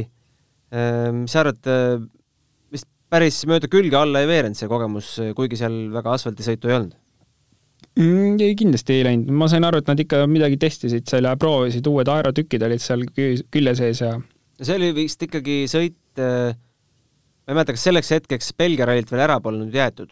äh, 0.74 1.12
mis 1.14 1.30
sa 1.30 1.44
arvad, 1.44 1.60
äh, 1.70 2.00
vist 2.74 2.88
päris 3.10 3.44
mööda 3.46 3.70
külge 3.70 3.94
alla 3.94 4.24
ei 4.24 4.26
veerenud 4.26 4.58
see 4.58 4.66
kogemus, 4.70 5.12
kuigi 5.38 5.58
seal 5.60 5.76
väga 5.94 6.16
asfaldisõitu 6.16 6.70
ei 6.70 6.76
olnud? 6.80 6.96
mm,? 7.94 8.40
ei, 8.42 8.56
kindlasti 8.58 8.96
ei 8.96 9.06
läinud, 9.06 9.30
ma 9.30 9.46
sain 9.50 9.66
aru, 9.66 9.78
et 9.78 9.92
nad 9.92 10.02
ikka 10.02 10.24
midagi 10.26 10.58
testisid 10.58 11.06
seal 11.10 11.30
ja 11.30 11.36
proovisid, 11.38 11.86
uued 11.86 12.10
aerotükid 12.10 12.66
olid 12.66 12.82
seal 12.82 13.06
külje 13.14 13.76
sees 13.78 14.02
ja 14.02 14.16
see 14.58 14.80
oli 14.80 14.90
vist 14.98 15.22
ikkagi 15.22 15.62
sõit, 15.70 16.18
ma 16.18 16.50
ei 16.50 17.54
mäleta, 17.54 17.74
kas 17.76 17.86
selleks 17.86 18.10
hetkeks 18.16 18.50
Belgia 18.58 18.90
rallilt 18.90 19.14
veel 19.14 19.26
ära 19.28 19.38
polnud 19.42 19.74
jäetud? 19.74 20.10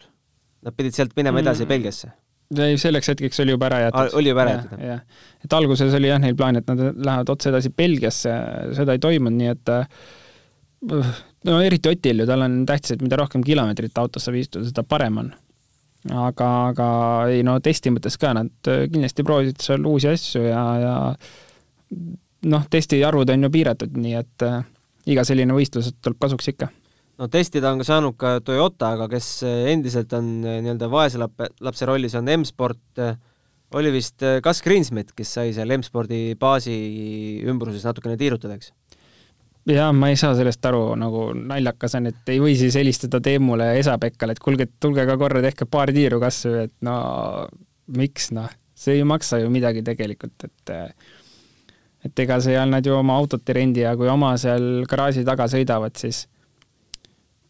Nad 0.63 0.79
pidid 0.79 0.95
sealt 0.95 1.11
minema 1.19 1.43
edasi 1.43 1.65
mm. 1.65 1.71
Belgiasse 1.75 2.13
ei, 2.61 2.77
selleks 2.81 3.11
hetkeks 3.13 3.39
oli 3.43 3.53
juba 3.55 3.69
ära 3.69 3.83
jäetud. 3.85 4.17
oli 4.19 4.31
juba 4.31 4.43
ära 4.45 4.55
jäetud? 4.57 4.81
jah, 4.87 5.29
et 5.45 5.55
alguses 5.59 5.93
oli 5.99 6.09
jah 6.09 6.19
neil 6.21 6.35
plaan, 6.39 6.59
et 6.59 6.67
nad 6.69 6.81
lähevad 6.81 7.31
otse 7.33 7.51
edasi 7.51 7.71
Belgiasse, 7.77 8.33
seda 8.77 8.95
ei 8.95 9.01
toimunud, 9.03 9.39
nii 9.39 9.53
et 9.53 9.73
äh, 9.73 9.87
no 11.49 11.61
eriti 11.63 11.91
Otil 11.93 12.23
ju, 12.23 12.27
tal 12.29 12.45
on 12.45 12.59
tähtis, 12.69 12.95
et 12.95 13.05
mida 13.05 13.19
rohkem 13.19 13.45
kilomeetrit 13.45 13.97
autos 14.01 14.27
saab 14.27 14.37
istuda, 14.39 14.67
seda 14.69 14.85
parem 14.87 15.21
on. 15.23 15.31
aga, 16.11 16.49
aga 16.73 16.87
ei 17.31 17.45
no 17.47 17.55
testi 17.63 17.93
mõttes 17.95 18.19
ka, 18.19 18.33
nad 18.35 18.71
äh, 18.71 18.85
kindlasti 18.91 19.25
proovisid 19.27 19.63
seal 19.63 19.89
uusi 19.89 20.11
asju 20.11 20.45
ja, 20.49 20.63
ja 20.83 20.95
noh, 22.51 22.69
testi 22.69 22.99
arvud 23.07 23.31
on 23.31 23.47
ju 23.47 23.53
piiratud, 23.53 23.97
nii 23.97 24.15
et 24.19 24.47
äh, 24.47 24.63
iga 25.13 25.25
selline 25.27 25.55
võistlus 25.55 25.93
tuleb 26.01 26.19
kasuks 26.21 26.51
ikka 26.53 26.69
no 27.19 27.29
testida 27.31 27.71
on 27.71 27.81
ka 27.81 27.87
saanud 27.87 28.17
ka 28.19 28.37
Toyota, 28.45 28.93
aga 28.97 29.07
kes 29.11 29.29
endiselt 29.71 30.13
on 30.17 30.35
eh, 30.45 30.59
nii-öelda 30.65 30.89
vaese 30.91 31.21
lapse 31.21 31.89
rollis, 31.89 32.15
on 32.19 32.29
M-Sport, 32.39 32.83
eh, 33.03 33.17
oli 33.77 33.93
vist 33.93 34.23
Gus 34.43 34.61
eh, 34.61 34.65
Greensmit, 34.65 35.13
kes 35.17 35.35
sai 35.37 35.53
seal 35.55 35.71
M-spordi 35.77 36.37
baasi 36.39 36.75
ümbruses 37.49 37.85
natukene 37.87 38.17
tiirutada, 38.19 38.57
eks? 38.57 38.73
jaa, 39.69 39.91
ma 39.95 40.09
ei 40.11 40.17
saa 40.19 40.33
sellest 40.35 40.65
aru, 40.67 40.89
nagu 40.99 41.29
naljakas 41.37 41.93
on, 41.99 42.09
et 42.11 42.33
ei 42.33 42.41
või 42.43 42.57
siis 42.59 42.75
helistada 42.75 43.21
Teemule 43.23 43.69
ja 43.69 43.77
Esa-Pekkale, 43.79 44.35
et 44.35 44.43
kuulge, 44.43 44.67
tulge 44.83 45.05
ka 45.07 45.15
korra, 45.21 45.39
tehke 45.45 45.69
paar 45.71 45.93
tiiru 45.95 46.19
kas 46.23 46.41
või, 46.49 46.65
et 46.67 46.73
no 46.83 46.95
miks 47.95 48.33
noh, 48.35 48.49
see 48.75 48.97
ei 48.99 49.05
maksa 49.07 49.39
ju 49.39 49.51
midagi 49.53 49.85
tegelikult, 49.85 50.49
et 50.49 50.73
et 52.03 52.19
ega 52.19 52.35
seal 52.43 52.67
nad 52.67 52.83
ju 52.83 52.97
oma 52.97 53.15
autot 53.15 53.47
ei 53.47 53.55
rendi 53.61 53.85
ja 53.85 53.93
kui 53.95 54.09
oma 54.11 54.33
seal 54.35 54.83
garaaži 54.91 55.23
taga 55.23 55.45
sõidavad, 55.47 55.95
siis 55.95 56.25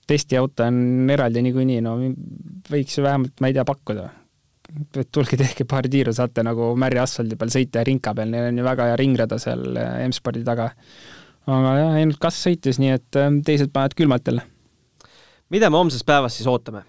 testiauto 0.09 0.65
on 0.67 1.09
eraldi 1.13 1.43
niikuinii, 1.45 1.79
no 1.85 1.95
võiks 2.69 2.97
ju 2.97 3.05
vähemalt, 3.05 3.35
ma 3.41 3.49
ei 3.49 3.55
tea, 3.55 3.65
pakkuda. 3.67 4.09
et 4.99 5.09
tulge 5.13 5.37
tehke 5.37 5.67
paar 5.69 5.87
tiiru, 5.91 6.13
saate 6.15 6.43
nagu 6.45 6.71
märja 6.79 7.03
asfaldi 7.05 7.37
peal 7.39 7.51
sõita 7.53 7.81
ja 7.81 7.87
rinka 7.87 8.13
peal, 8.17 8.31
neil 8.31 8.49
on 8.49 8.61
ju 8.61 8.65
väga 8.65 8.89
hea 8.89 8.97
ringrada 8.99 9.39
seal 9.41 9.77
äh, 9.77 10.05
M-spordi 10.07 10.43
taga. 10.47 10.71
aga 11.45 11.75
jah, 11.79 11.97
ainult 11.99 12.19
kas 12.21 12.39
sõitis, 12.45 12.79
nii 12.81 12.95
et 12.97 13.19
äh, 13.19 13.29
teised 13.45 13.73
panevad 13.73 13.97
külmalt 13.99 14.27
jälle. 14.27 14.47
mida 15.53 15.69
me 15.69 15.81
homsest 15.81 16.05
päevast 16.05 16.39
siis 16.39 16.49
ootame? 16.51 16.85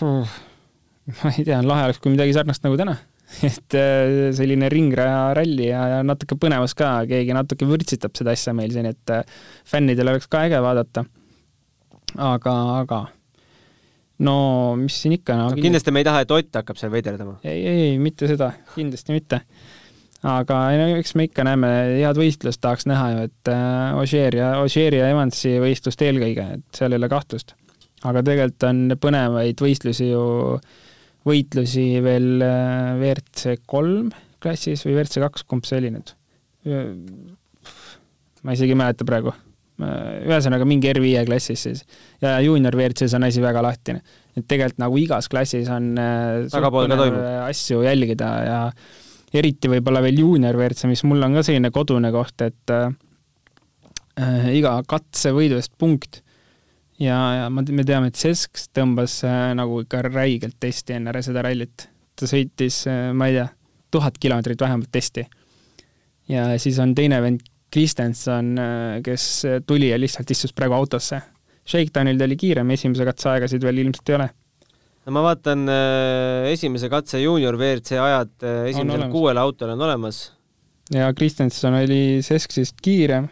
ma 0.00 1.32
ei 1.36 1.44
tea, 1.44 1.62
lahe 1.62 1.88
oleks, 1.88 2.00
kui 2.00 2.12
midagi 2.14 2.36
sarnast 2.36 2.64
nagu 2.64 2.78
täna 2.80 2.96
et 3.50 3.78
äh, 3.78 4.30
selline 4.36 4.68
ringraja 4.72 5.30
ralli 5.38 5.70
ja, 5.70 5.84
ja 5.94 6.02
natuke 6.06 6.38
põnevus 6.40 6.74
ka, 6.78 7.00
keegi 7.10 7.36
natuke 7.36 7.68
vürtsitab 7.68 8.16
seda 8.18 8.34
asja 8.34 8.54
meil 8.56 8.74
siin, 8.74 8.90
et 8.90 9.14
äh, 9.14 9.24
fännidel 9.68 10.12
oleks 10.12 10.28
ka 10.30 10.44
äge 10.48 10.60
vaadata. 10.64 11.04
aga, 12.18 12.54
aga 12.82 13.04
no 14.26 14.36
mis 14.80 14.96
siin 15.02 15.16
ikka 15.18 15.36
no,. 15.38 15.50
no 15.54 15.60
kindlasti 15.60 15.94
me 15.94 16.02
ei 16.02 16.08
taha, 16.08 16.24
et 16.24 16.34
Ott 16.34 16.58
hakkab 16.60 16.80
seal 16.80 16.92
veiderdama. 16.92 17.38
ei, 17.44 17.60
ei, 17.60 17.84
ei, 17.90 18.00
mitte 18.02 18.28
seda, 18.30 18.52
kindlasti 18.74 19.16
mitte. 19.16 19.40
aga 20.26 20.60
no, 20.80 20.90
eks 21.00 21.14
me 21.16 21.28
ikka 21.30 21.46
näeme, 21.48 21.70
head 22.00 22.20
võistlust 22.20 22.62
tahaks 22.64 22.88
näha 22.90 23.08
ju, 23.14 23.24
et 23.30 23.52
äh, 23.54 23.96
Ožeer 24.00 24.36
ja, 24.36 24.52
Ožeeri 24.64 25.00
ja 25.00 25.08
Evansi 25.14 25.56
võistlust 25.62 26.04
eelkõige, 26.04 26.46
et 26.58 26.82
seal 26.82 26.92
ei 26.92 27.00
ole 27.00 27.10
kahtlust. 27.12 27.56
aga 28.04 28.24
tegelikult 28.26 28.68
on 28.68 29.00
põnevaid 29.00 29.64
võistlusi 29.64 30.10
ju, 30.10 30.24
võitlusi 31.26 31.86
veel 32.04 32.40
äh, 32.44 32.96
WRC 32.96 33.60
kolm 33.68 34.10
klassis 34.40 34.86
või 34.86 34.96
WRC 34.96 35.20
kaks, 35.26 35.44
kumb 35.48 35.68
see 35.68 35.80
oli 35.82 35.92
nüüd? 35.96 36.16
ma 38.44 38.52
isegi 38.52 38.74
ei 38.74 38.76
mäleta 38.76 39.06
praegu 39.08 39.32
ühesõnaga 39.80 40.66
mingi 40.68 40.90
R5 40.90 41.26
klassis 41.28 41.62
siis 41.66 41.84
ja 42.20 42.36
juunior 42.44 42.76
WRC-s 42.76 43.14
on 43.16 43.24
asi 43.24 43.42
väga 43.42 43.62
lahtine. 43.64 44.02
et 44.36 44.46
tegelikult 44.48 44.82
nagu 44.82 44.98
igas 45.00 45.28
klassis 45.28 45.68
on 45.72 45.94
äh, 45.98 46.44
asju 47.46 47.82
jälgida 47.86 48.30
ja 48.44 48.58
eriti 49.32 49.70
võib-olla 49.70 50.02
veel 50.02 50.20
juunior 50.20 50.56
WRC, 50.58 50.88
mis 50.90 51.04
mul 51.06 51.22
on 51.22 51.38
ka 51.38 51.44
selline 51.46 51.70
kodune 51.70 52.10
koht, 52.12 52.42
et 52.42 52.74
äh, 52.74 52.90
äh 54.20 54.50
iga 54.58 54.76
katsevõidu 54.86 55.60
eest 55.60 55.72
punkt 55.78 56.22
ja, 57.00 57.18
ja 57.40 57.48
ma, 57.52 57.64
me 57.64 57.86
teame, 57.86 58.10
et 58.10 58.20
Sesk 58.20 58.66
tõmbas 58.76 59.20
äh, 59.26 59.50
nagu 59.58 59.82
ikka 59.84 60.04
räigelt 60.08 60.58
testi 60.60 60.98
enne 60.98 61.14
seda 61.24 61.44
rallit. 61.46 61.88
ta 62.16 62.28
sõitis 62.28 62.84
äh,, 62.90 63.10
ma 63.16 63.30
ei 63.30 63.38
tea, 63.38 63.48
tuhat 63.90 64.18
kilomeetrit 64.20 64.60
vähemalt 64.60 64.92
testi. 64.92 65.26
ja 66.28 66.52
siis 66.58 66.78
on 66.78 66.94
teine 66.94 67.22
vend 67.22 67.46
Kristenson, 67.70 68.56
äh, 68.58 69.00
kes 69.06 69.46
tuli 69.66 69.92
ja 69.92 69.98
lihtsalt 69.98 70.30
istus 70.30 70.52
praegu 70.52 70.74
autosse. 70.74 71.20
Shakedownil 71.70 72.18
ta 72.18 72.26
oli 72.26 72.36
kiirem, 72.36 72.70
esimese 72.74 73.06
katse 73.06 73.28
aegasid 73.30 73.62
veel 73.62 73.84
ilmselt 73.84 74.10
ei 74.10 74.18
ole. 74.18 74.28
no 75.06 75.14
ma 75.16 75.22
vaatan 75.24 75.64
äh, 75.72 76.50
esimese 76.52 76.90
katse 76.92 77.22
juunior 77.22 77.56
WRC 77.56 77.96
ajad 77.96 78.44
äh, 78.44 78.64
esimesel 78.72 79.06
kuuel 79.12 79.38
autol 79.40 79.72
on 79.72 79.82
olemas. 79.86 80.32
ja 80.92 81.12
Kristenson 81.14 81.78
oli 81.78 82.20
Seskist 82.26 82.82
kiirem. 82.82 83.28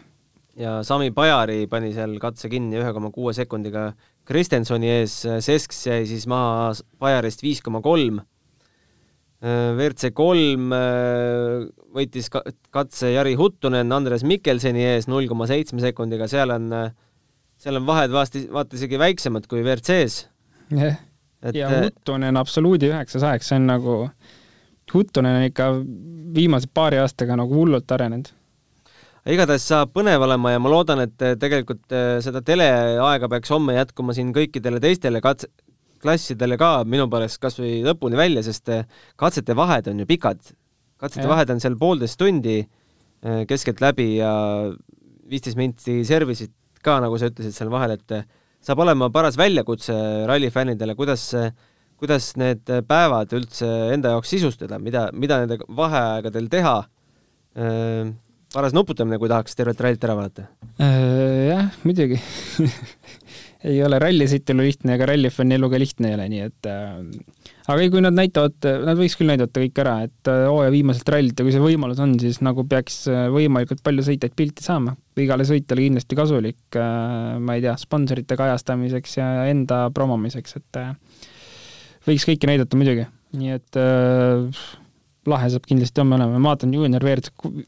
Ja 0.59 0.79
Sami 0.83 1.11
Pajari 1.15 1.63
pani 1.71 1.91
seal 1.95 2.17
katse 2.21 2.49
kinni 2.51 2.79
ühe 2.79 2.91
koma 2.95 3.11
kuue 3.15 3.33
sekundiga. 3.35 3.91
Kristensoni 4.29 4.91
ees, 4.99 5.15
Sesks 5.41 5.85
jäi 5.87 6.03
siis 6.09 6.27
maha 6.29 6.73
Pajarist 7.01 7.41
viis 7.41 7.63
koma 7.65 7.81
kolm. 7.81 8.19
Äh, 9.39 9.71
WRC 9.71 10.11
kolm 10.13 10.73
äh, 10.75 11.63
võitis 11.95 12.27
katse 12.29 13.13
Jari 13.13 13.37
Huttunen 13.39 13.95
Andres 13.95 14.25
Mikkelseni 14.27 14.83
ees 14.83 15.07
null 15.09 15.29
koma 15.31 15.47
seitsme 15.49 15.79
sekundiga, 15.81 16.27
seal 16.29 16.51
on, 16.53 16.67
äh, 16.75 16.89
seal 17.59 17.79
on 17.79 17.87
vahed 17.87 18.11
vaata, 18.13 18.43
vaata 18.51 18.75
isegi 18.75 18.99
väiksemad 18.99 19.47
kui 19.49 19.63
WRC-s. 19.63 20.25
jah, 20.75 20.99
ja 21.55 21.71
Huttunen 21.71 22.37
absoluudi 22.37 22.91
üheksasajaks, 22.91 23.53
see 23.53 23.61
on 23.61 23.71
nagu, 23.71 23.95
Huttunen 24.91 25.39
on 25.39 25.47
ikka 25.47 25.71
viimase 26.35 26.67
paari 26.73 26.99
aastaga 26.99 27.39
nagu 27.39 27.55
hullult 27.55 27.95
arenenud 27.95 28.33
igatahes 29.25 29.65
saab 29.67 29.91
põnev 29.95 30.23
olema 30.23 30.53
ja 30.53 30.59
ma 30.63 30.69
loodan, 30.71 31.03
et 31.03 31.17
tegelikult 31.41 31.91
seda 32.23 32.41
teleaega 32.45 33.27
peaks 33.29 33.51
homme 33.51 33.75
jätkuma 33.75 34.15
siin 34.15 34.31
kõikidele 34.35 34.79
teistele 34.83 35.19
katse, 35.21 35.49
klassidele 36.03 36.57
ka 36.59 36.83
minu 36.87 37.07
poolest 37.11 37.39
kas 37.43 37.57
või 37.59 37.79
lõpuni 37.85 38.19
välja, 38.19 38.43
sest 38.45 38.71
eh, 38.73 38.85
katsete 39.19 39.55
vahed 39.57 39.89
on 39.91 40.03
ju 40.03 40.07
pikad. 40.09 40.53
katsete 40.99 41.25
ja. 41.25 41.31
vahed 41.31 41.51
on 41.53 41.61
seal 41.63 41.75
poolteist 41.79 42.19
tundi 42.19 42.59
eh, 42.59 43.41
keskeltläbi 43.47 44.09
ja 44.17 44.31
viisteist 45.29 45.59
minti 45.59 46.01
service'it 46.07 46.55
ka, 46.83 46.99
nagu 47.03 47.19
sa 47.19 47.29
ütlesid 47.31 47.55
seal 47.55 47.71
vahel, 47.71 47.97
et 47.97 48.15
eh, 48.15 48.23
saab 48.63 48.83
olema 48.85 49.09
paras 49.11 49.37
väljakutse 49.39 49.95
rallifännidele, 50.27 50.95
kuidas, 50.99 51.29
kuidas 51.99 52.33
need 52.39 52.67
päevad 52.87 53.35
üldse 53.35 53.67
enda 53.93 54.15
jaoks 54.15 54.33
sisustada, 54.35 54.79
mida, 54.79 55.07
mida 55.13 55.43
nende 55.43 55.61
vaheaegadel 55.75 56.49
teha. 56.51 56.79
Paras 58.53 58.73
nuputamine, 58.73 59.19
kui 59.21 59.29
tahaks 59.31 59.57
tervet 59.57 59.81
rallit 59.83 60.05
ära 60.07 60.15
vaadata. 60.17 60.47
Äh, 60.81 61.49
jah, 61.49 61.67
muidugi 61.85 62.17
ei 63.69 63.81
ole 63.83 63.99
rallisõit 63.99 64.47
elu 64.53 64.63
lihtne 64.63 64.95
ega 64.95 65.07
rallifänni 65.09 65.57
elu 65.57 65.69
ka 65.71 65.79
lihtne 65.81 66.09
ei 66.09 66.15
ole, 66.15 66.27
nii 66.31 66.43
et 66.45 66.69
äh, 66.71 66.93
aga 67.67 67.83
ei, 67.83 67.91
kui 67.91 68.03
nad 68.03 68.15
näitavad, 68.15 68.55
nad 68.87 68.99
võiks 68.99 69.17
küll 69.19 69.29
näidata 69.29 69.61
kõik 69.61 69.81
ära, 69.83 69.95
et 70.07 70.31
äh, 70.31 70.45
hooaja 70.47 70.71
viimaselt 70.73 71.11
rallit 71.11 71.35
ja 71.35 71.45
kui 71.45 71.53
see 71.53 71.63
võimalus 71.63 71.99
on, 72.03 72.15
siis 72.21 72.39
nagu 72.45 72.63
peaks 72.69 73.01
äh, 73.11 73.27
võimalikult 73.33 73.83
palju 73.85 74.05
sõitjaid 74.07 74.35
pilti 74.39 74.65
saama. 74.65 74.95
igale 75.19 75.43
sõitjale 75.47 75.83
kindlasti 75.83 76.15
kasulik 76.15 76.79
äh,, 76.79 77.35
ma 77.43 77.57
ei 77.57 77.65
tea, 77.65 77.75
sponsorite 77.79 78.39
kajastamiseks 78.39 79.17
ja 79.19 79.31
enda 79.51 79.87
promomiseks, 79.95 80.55
et 80.61 80.79
äh, 80.79 80.93
võiks 82.07 82.27
kõike 82.29 82.47
näidata 82.47 82.79
muidugi, 82.79 83.09
nii 83.35 83.57
et 83.59 83.81
äh, 83.81 84.63
lahe 85.29 85.51
saab 85.51 85.67
kindlasti 85.67 85.99
homme 85.99 86.15
olema, 86.15 86.39
ma 86.39 86.53
vaatan, 86.53 86.71
juunior 86.73 87.03
WRC 87.03 87.67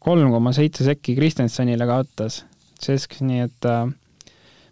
kolm 0.00 0.32
koma 0.32 0.52
seitse 0.56 0.86
sekki 0.86 1.16
Kristjansonile 1.18 1.88
kaotas 1.88 2.44
Sesk, 2.80 3.18
nii 3.20 3.42
et 3.44 3.66
äh, 3.68 3.90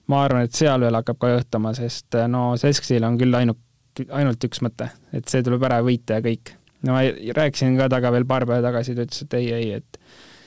ma 0.09 0.23
arvan, 0.25 0.47
et 0.47 0.57
seal 0.57 0.81
veel 0.83 0.97
hakkab 0.99 1.19
ka 1.21 1.33
õhtama, 1.37 1.75
sest 1.77 2.17
eh, 2.19 2.29
no 2.31 2.53
Sesksil 2.61 3.05
on 3.07 3.19
küll 3.21 3.37
ainult, 3.37 3.61
ainult 4.09 4.47
üks 4.49 4.62
mõte, 4.64 4.88
et 5.14 5.29
see 5.29 5.45
tuleb 5.45 5.67
ära 5.69 5.83
võita 5.85 6.19
ja 6.19 6.25
kõik. 6.25 6.55
no 6.87 6.95
ma 6.95 7.03
rääkisin 7.37 7.77
ka 7.79 7.91
temaga 7.91 8.14
veel 8.14 8.27
paar 8.29 8.47
päeva 8.49 8.62
tagasi, 8.71 8.95
ta 8.97 9.05
ütles, 9.05 9.27
et 9.27 9.37
ei, 9.41 9.51
ei, 9.53 9.83
et 9.83 10.01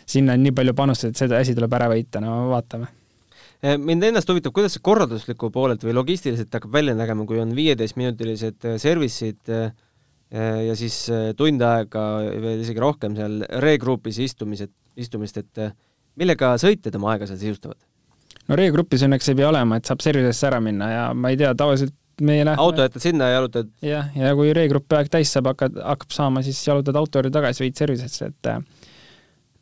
sinna 0.09 0.33
on 0.37 0.43
nii 0.45 0.55
palju 0.57 0.73
panustatud, 0.77 1.19
see 1.19 1.37
asi 1.37 1.55
tuleb 1.57 1.77
ära 1.77 1.91
võita, 1.91 2.23
no 2.23 2.39
vaatame 2.49 2.89
eh, 3.61 3.77
mind 3.77 4.09
ennast 4.09 4.31
huvitab, 4.31 4.55
kuidas 4.55 4.77
see 4.77 4.85
korraldusliku 4.85 5.51
poolelt 5.53 5.85
või 5.85 5.95
logistiliselt 5.99 6.57
hakkab 6.57 6.73
välja 6.79 6.97
nägema, 6.97 7.27
kui 7.29 7.41
on 7.43 7.53
viieteistminutilised 7.57 8.69
service'id 8.81 9.53
ja 10.31 10.75
siis 10.79 10.95
tund 11.35 11.63
aega, 11.67 12.01
veel 12.39 12.61
isegi 12.63 12.79
rohkem 12.79 13.17
seal 13.17 13.41
regrupis 13.63 14.21
istumised, 14.23 14.71
istumist, 14.95 15.41
et 15.41 15.65
millega 16.19 16.53
sõitjad 16.61 16.95
oma 16.95 17.15
aega 17.15 17.27
seal 17.27 17.41
sisustavad? 17.41 17.79
no 18.47 18.57
reegrupis 18.59 19.03
õnneks 19.07 19.31
ei 19.31 19.39
pea 19.39 19.49
olema, 19.49 19.79
et 19.79 19.89
saab 19.89 20.03
servisesse 20.03 20.47
ära 20.49 20.61
minna 20.63 20.87
ja 20.91 21.03
ma 21.13 21.31
ei 21.31 21.39
tea, 21.39 21.51
tavaliselt 21.57 21.95
meie 22.21 22.45
lähme 22.45 22.61
auto 22.61 22.85
jätad 22.85 23.03
sinna 23.03 23.29
ja 23.29 23.39
jalutad? 23.39 23.71
jah, 23.85 24.11
ja 24.17 24.33
kui 24.37 24.53
reegrupi 24.55 24.97
aeg 24.97 25.11
täis 25.13 25.31
saab, 25.33 25.51
hakkad, 25.53 25.79
hakkab 25.83 26.15
saama, 26.15 26.43
siis 26.45 26.59
jalutad 26.67 26.97
auto 26.99 27.21
juurde 27.21 27.33
tagasi, 27.33 27.65
viid 27.65 27.79
servisesse, 27.79 28.31
et 28.31 28.51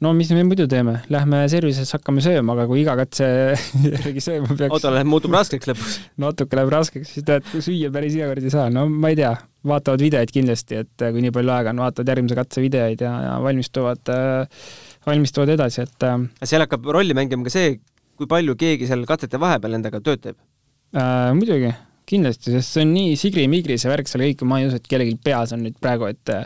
no 0.03 0.13
mis 0.15 0.31
me 0.35 0.43
muidu 0.47 0.67
teeme, 0.71 0.99
lähme 1.12 1.41
servises, 1.51 1.91
hakkame 1.95 2.23
sööma, 2.23 2.55
aga 2.55 2.67
kui 2.69 2.83
iga 2.83 2.95
katse 2.99 3.29
järgi 3.95 4.23
sööma 4.23 4.55
peaks 4.55 4.77
auto 4.77 4.93
läheb, 4.95 5.09
muutub 5.12 5.35
raskeks 5.35 5.71
lõpus 5.71 5.97
natuke 6.21 6.59
läheb 6.59 6.73
raskeks, 6.73 7.15
siis 7.15 7.27
tead, 7.27 7.47
süüa 7.55 7.91
päris 7.93 8.15
iga 8.17 8.29
kord 8.31 8.45
ei 8.45 8.53
saa, 8.53 8.69
no 8.73 8.85
ma 8.89 9.12
ei 9.12 9.19
tea, 9.19 9.33
vaatavad 9.67 10.03
videoid 10.03 10.31
kindlasti, 10.35 10.83
et 10.85 11.07
kui 11.09 11.25
nii 11.25 11.33
palju 11.35 11.55
aega 11.55 11.75
on, 11.75 11.83
vaatavad 11.83 12.13
järgmise 12.13 12.39
katse 12.39 12.63
videoid 12.63 13.03
ja, 13.03 13.15
ja 13.25 13.35
valmistuvad 13.43 14.13
äh, 14.15 14.63
valmistuvad 15.07 15.53
edasi, 15.55 15.83
et 15.85 16.07
äh, 16.07 16.17
seal 16.47 16.63
hakkab 16.65 16.88
rolli 16.95 17.15
mängima 17.17 17.47
ka 17.47 17.53
see, 17.53 17.75
kui 18.19 18.29
palju 18.29 18.55
keegi 18.59 18.88
seal 18.89 19.05
katsete 19.09 19.39
vahepeal 19.41 19.77
endaga 19.79 20.01
tööd 20.03 20.23
teeb. 20.23 20.39
Äh,? 20.95 21.29
muidugi, 21.38 21.71
kindlasti, 22.09 22.55
sest 22.55 22.75
see 22.75 22.85
on 22.85 22.93
nii 22.95 23.15
sigri-migri 23.19 23.77
see 23.79 23.91
värk 23.91 24.09
seal 24.09 24.25
kõik, 24.25 24.43
ma 24.49 24.62
ei 24.62 24.69
usu, 24.69 24.79
et 24.79 24.89
kellelgi 24.89 25.19
peas 25.23 25.53
on 25.55 25.63
nüüd 25.67 25.77
praegu, 25.81 26.09
et 26.09 26.33
äh, 26.33 26.45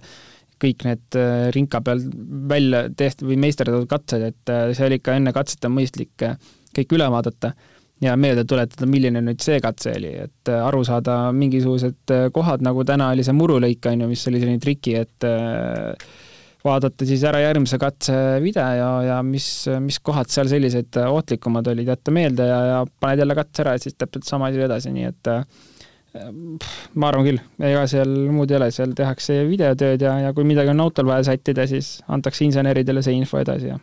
kõik 0.63 0.87
need 0.87 1.19
äh, 1.19 1.51
rinka 1.55 1.81
peal 1.85 2.01
välja 2.49 2.87
tehtud 2.97 3.29
või 3.29 3.39
meisterdatud 3.43 3.87
katsed, 3.91 4.25
et 4.31 4.51
äh, 4.53 4.65
seal 4.77 4.97
ikka 4.97 5.17
enne 5.19 5.33
katset 5.35 5.69
on 5.69 5.75
mõistlik 5.77 6.27
kõik 6.73 6.97
üle 6.97 7.07
vaadata 7.13 7.53
ja 8.03 8.15
meelde 8.19 8.43
tuletada, 8.49 8.87
milline 8.89 9.21
nüüd 9.23 9.41
see 9.43 9.59
katse 9.63 9.93
oli, 9.95 10.11
et 10.25 10.51
aru 10.51 10.81
saada 10.87 11.17
mingisugused 11.35 12.11
kohad, 12.35 12.63
nagu 12.65 12.83
täna 12.87 13.11
oli 13.13 13.23
see 13.23 13.35
murulõik, 13.37 13.85
on 13.91 14.03
ju, 14.03 14.09
mis 14.11 14.27
oli 14.27 14.41
selline 14.41 14.59
triki, 14.59 14.95
et 14.99 15.27
vaadata 16.63 17.07
siis 17.07 17.23
ära 17.27 17.39
järgmise 17.43 17.77
katse 17.79 18.17
video 18.43 18.65
ja, 18.75 18.89
ja 19.07 19.19
mis, 19.23 19.47
mis 19.83 20.01
kohad 20.03 20.31
seal 20.33 20.49
sellised 20.51 20.99
ohtlikumad 21.03 21.69
olid, 21.71 21.93
jätta 21.93 22.11
meelde 22.15 22.49
ja, 22.49 22.59
ja 22.71 22.81
paned 22.99 23.23
jälle 23.23 23.37
katse 23.39 23.63
ära 23.63 23.77
ja 23.77 23.85
siis 23.85 23.95
täpselt 23.95 24.27
sama 24.27 24.51
asi 24.51 24.65
edasi, 24.65 24.91
nii 24.95 25.07
et 25.11 25.31
pff, 25.31 25.72
ma 26.13 27.09
arvan 27.09 27.25
küll, 27.25 27.39
ega 27.63 27.87
seal 27.89 28.11
muud 28.33 28.51
ei 28.51 28.59
ole, 28.59 28.69
seal 28.75 28.93
tehakse 28.97 29.39
videotööd 29.49 30.03
ja, 30.05 30.17
ja 30.27 30.35
kui 30.35 30.45
midagi 30.45 30.69
on 30.73 30.83
autol 30.83 31.09
vaja 31.09 31.25
sättida, 31.31 31.65
siis 31.69 31.97
antakse 32.07 32.45
inseneridele 32.45 33.01
see 33.05 33.17
info 33.17 33.41
edasi 33.41 33.71
ja 33.71 33.79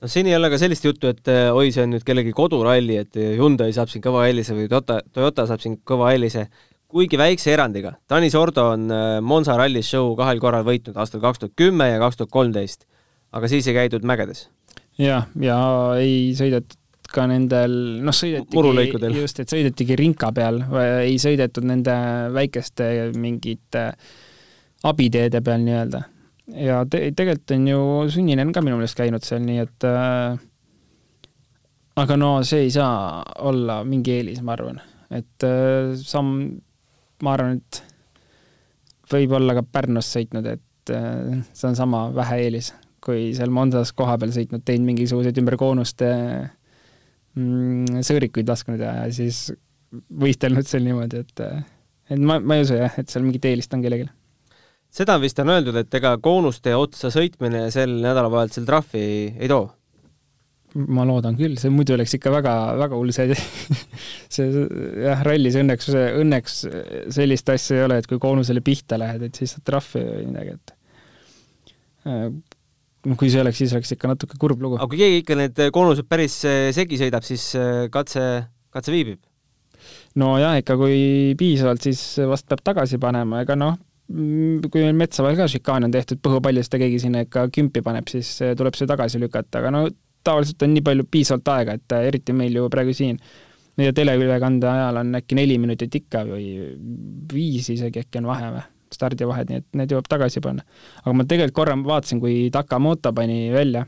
no 0.00 0.08
siin 0.08 0.28
ei 0.28 0.36
ole 0.36 0.50
ka 0.52 0.58
sellist 0.60 0.84
juttu, 0.84 1.12
et 1.12 1.28
oi, 1.28 1.70
see 1.72 1.86
on 1.86 1.94
nüüd 1.94 2.04
kellegi 2.04 2.34
koduralli, 2.36 2.98
et 3.04 3.20
Hyundai 3.38 3.72
saab 3.76 3.92
siin 3.92 4.04
kõva 4.04 4.26
eelise 4.28 4.56
või 4.56 4.68
Toyota, 4.68 5.00
Toyota 5.12 5.48
saab 5.48 5.64
siin 5.64 5.80
kõva 5.88 6.12
eelise 6.14 6.46
kuigi 6.90 7.18
väikse 7.20 7.52
erandiga. 7.54 7.94
Tanis 8.10 8.34
Ordo 8.38 8.66
on 8.74 8.90
äh, 8.90 9.18
Monza 9.22 9.56
rallis 9.58 9.90
show 9.90 10.14
kahel 10.18 10.42
korral 10.42 10.66
võitnud, 10.66 10.96
aastal 10.98 11.22
kaks 11.22 11.42
tuhat 11.42 11.56
kümme 11.58 11.86
ja 11.92 12.00
kaks 12.02 12.20
tuhat 12.20 12.32
kolmteist. 12.34 12.86
aga 13.32 13.48
siis 13.48 13.66
ei 13.70 13.76
käidud 13.76 14.02
mägedes. 14.02 14.48
jah, 14.98 15.28
ja 15.38 15.58
ei 15.98 16.34
sõidetud 16.34 16.79
ka 17.10 17.26
nendel, 17.30 17.72
noh, 18.06 18.14
sõidetigi, 18.14 19.12
just, 19.16 19.40
et 19.42 19.52
sõidetigi 19.52 19.98
rinka 19.98 20.30
peal, 20.36 20.62
ei 21.02 21.16
sõidetud 21.22 21.66
nende 21.66 21.94
väikeste 22.34 23.10
mingite 23.18 23.88
abiteede 24.86 25.42
peal 25.44 25.64
nii-öelda. 25.66 26.04
ja 26.66 26.84
te 26.90 27.02
tegelikult 27.16 27.56
on 27.56 27.66
ju 27.68 27.82
Sunninen 28.14 28.52
ka 28.52 28.62
minu 28.64 28.78
meelest 28.78 28.98
käinud 28.98 29.26
seal, 29.26 29.42
nii 29.46 29.58
et 29.64 29.88
äh, 29.88 30.38
aga 32.00 32.16
no 32.16 32.38
see 32.46 32.64
ei 32.66 32.72
saa 32.74 33.20
olla 33.50 33.82
mingi 33.84 34.16
eelis, 34.18 34.40
ma 34.42 34.56
arvan 34.56 34.80
et 35.10 35.46
äh, 35.46 35.94
samm, 35.98 36.60
ma 37.24 37.34
arvan, 37.34 37.58
et 37.58 37.82
võib-olla 39.10 39.56
ka 39.58 39.66
Pärnus 39.66 40.12
sõitnud, 40.14 40.46
et 40.46 40.94
äh, 40.94 41.42
see 41.50 41.68
on 41.70 41.78
sama 41.78 42.06
vähe 42.14 42.44
eelis, 42.46 42.72
kui 43.02 43.30
seal 43.36 43.52
Monsas 43.54 43.92
kohapeal 43.96 44.32
sõitnud, 44.34 44.64
teinud 44.64 44.92
mingisuguseid 44.92 45.38
ümber 45.42 45.58
koonuste 45.60 46.10
mm, 46.10 46.50
sõõrikuid 47.36 48.48
lasknud 48.50 48.80
ja 48.82 48.94
siis 49.14 49.50
võistelnud 49.90 50.66
seal 50.66 50.86
niimoodi, 50.86 51.24
et 51.24 51.44
et 52.10 52.18
ma, 52.18 52.38
ma 52.42 52.58
ei 52.58 52.64
usu 52.64 52.78
jah, 52.78 52.96
et 52.98 53.10
seal 53.10 53.26
mingit 53.26 53.46
eelist 53.50 53.74
on 53.74 53.82
kellelgi. 53.84 54.08
seda 54.90 55.18
vist 55.22 55.38
on 55.42 55.52
öeldud, 55.54 55.76
et 55.78 55.94
ega 56.00 56.16
koonuste 56.22 56.74
otsa 56.74 57.12
sõitmine 57.14 57.68
sel 57.74 58.00
nädalavahetusel 58.02 58.66
trahvi 58.66 59.02
ei, 59.02 59.20
ei 59.38 59.50
too 59.50 59.68
ma 60.74 61.04
loodan 61.06 61.34
küll, 61.38 61.56
see 61.58 61.70
muidu 61.74 61.96
oleks 61.96 62.14
ikka 62.14 62.30
väga, 62.34 62.54
väga 62.78 62.98
hull 62.98 63.10
see 63.16 63.34
see 64.30 64.66
jah, 65.02 65.22
rallis 65.26 65.58
õnneks, 65.58 65.90
õnneks 66.22 66.60
sellist 67.16 67.50
asja 67.50 67.80
ei 67.80 67.86
ole, 67.88 67.98
et 68.00 68.10
kui 68.10 68.20
koonusele 68.22 68.62
pihta 68.64 68.98
lähed, 69.00 69.26
et 69.26 69.40
siis 69.40 69.56
saad 69.56 69.66
trahvi 69.66 70.04
või 70.06 70.28
midagi, 70.30 70.54
et 70.58 70.76
noh, 73.06 73.16
kui 73.18 73.30
see 73.32 73.42
oleks, 73.42 73.60
siis 73.62 73.74
oleks 73.76 73.94
ikka 73.96 74.10
natuke 74.10 74.38
kurb 74.40 74.62
lugu. 74.62 74.78
aga 74.78 74.88
kui 74.90 75.00
keegi 75.00 75.22
ikka 75.22 75.38
need 75.38 75.60
koonused 75.74 76.08
päris 76.10 76.40
eh, 76.48 76.70
segi 76.76 77.00
sõidab, 77.00 77.26
siis 77.26 77.46
eh, 77.58 77.84
katse, 77.92 78.24
katse 78.74 78.94
viibib? 78.94 79.20
nojah, 80.20 80.58
ikka 80.60 80.76
kui 80.80 80.98
piisavalt, 81.38 81.86
siis 81.86 82.02
vast 82.28 82.48
peab 82.50 82.64
tagasi 82.66 82.98
panema, 83.00 83.44
ega 83.44 83.56
noh, 83.56 83.78
kui 84.10 84.82
meil 84.82 84.96
metsa 84.98 85.24
vahel 85.24 85.38
ka 85.38 85.46
šikaani 85.48 85.86
on 85.86 85.94
tehtud 85.94 86.20
põhupaljas, 86.24 86.68
ta 86.68 86.80
keegi 86.82 86.98
sinna 87.04 87.22
ikka 87.24 87.46
kümpi 87.54 87.82
paneb, 87.86 88.10
siis 88.10 88.32
eh, 88.44 88.56
tuleb 88.58 88.76
see 88.76 88.90
tagasi 88.90 89.22
lükata, 89.22 89.62
aga 89.62 89.72
no 89.74 89.84
tavaliselt 90.26 90.66
on 90.66 90.74
nii 90.74 90.84
palju 90.84 91.06
piisavalt 91.08 91.54
aega, 91.54 91.78
et 91.78 91.96
eriti 92.00 92.34
meil 92.36 92.58
ju 92.58 92.66
praegu 92.72 92.92
siin 92.96 93.16
meie 93.80 93.94
teleülekande 93.96 94.68
ajal 94.68 95.00
on 95.00 95.14
äkki 95.16 95.38
neli 95.38 95.56
minutit 95.62 95.94
ikka 95.96 96.26
või 96.28 96.50
viis 97.32 97.70
isegi 97.72 98.02
äkki 98.02 98.20
on 98.20 98.28
vahe 98.28 98.50
või, 98.56 98.66
stardivahed, 99.00 99.50
nii 99.50 99.62
et 99.62 99.80
need 99.80 99.94
jõuab 99.94 100.10
tagasi 100.10 100.42
panna. 100.44 100.66
aga 101.02 101.16
ma 101.16 101.26
tegelikult 101.26 101.56
korra 101.62 101.78
vaatasin, 101.80 102.20
kui 102.22 102.36
Takamoto 102.54 103.12
pani 103.16 103.48
välja, 103.54 103.86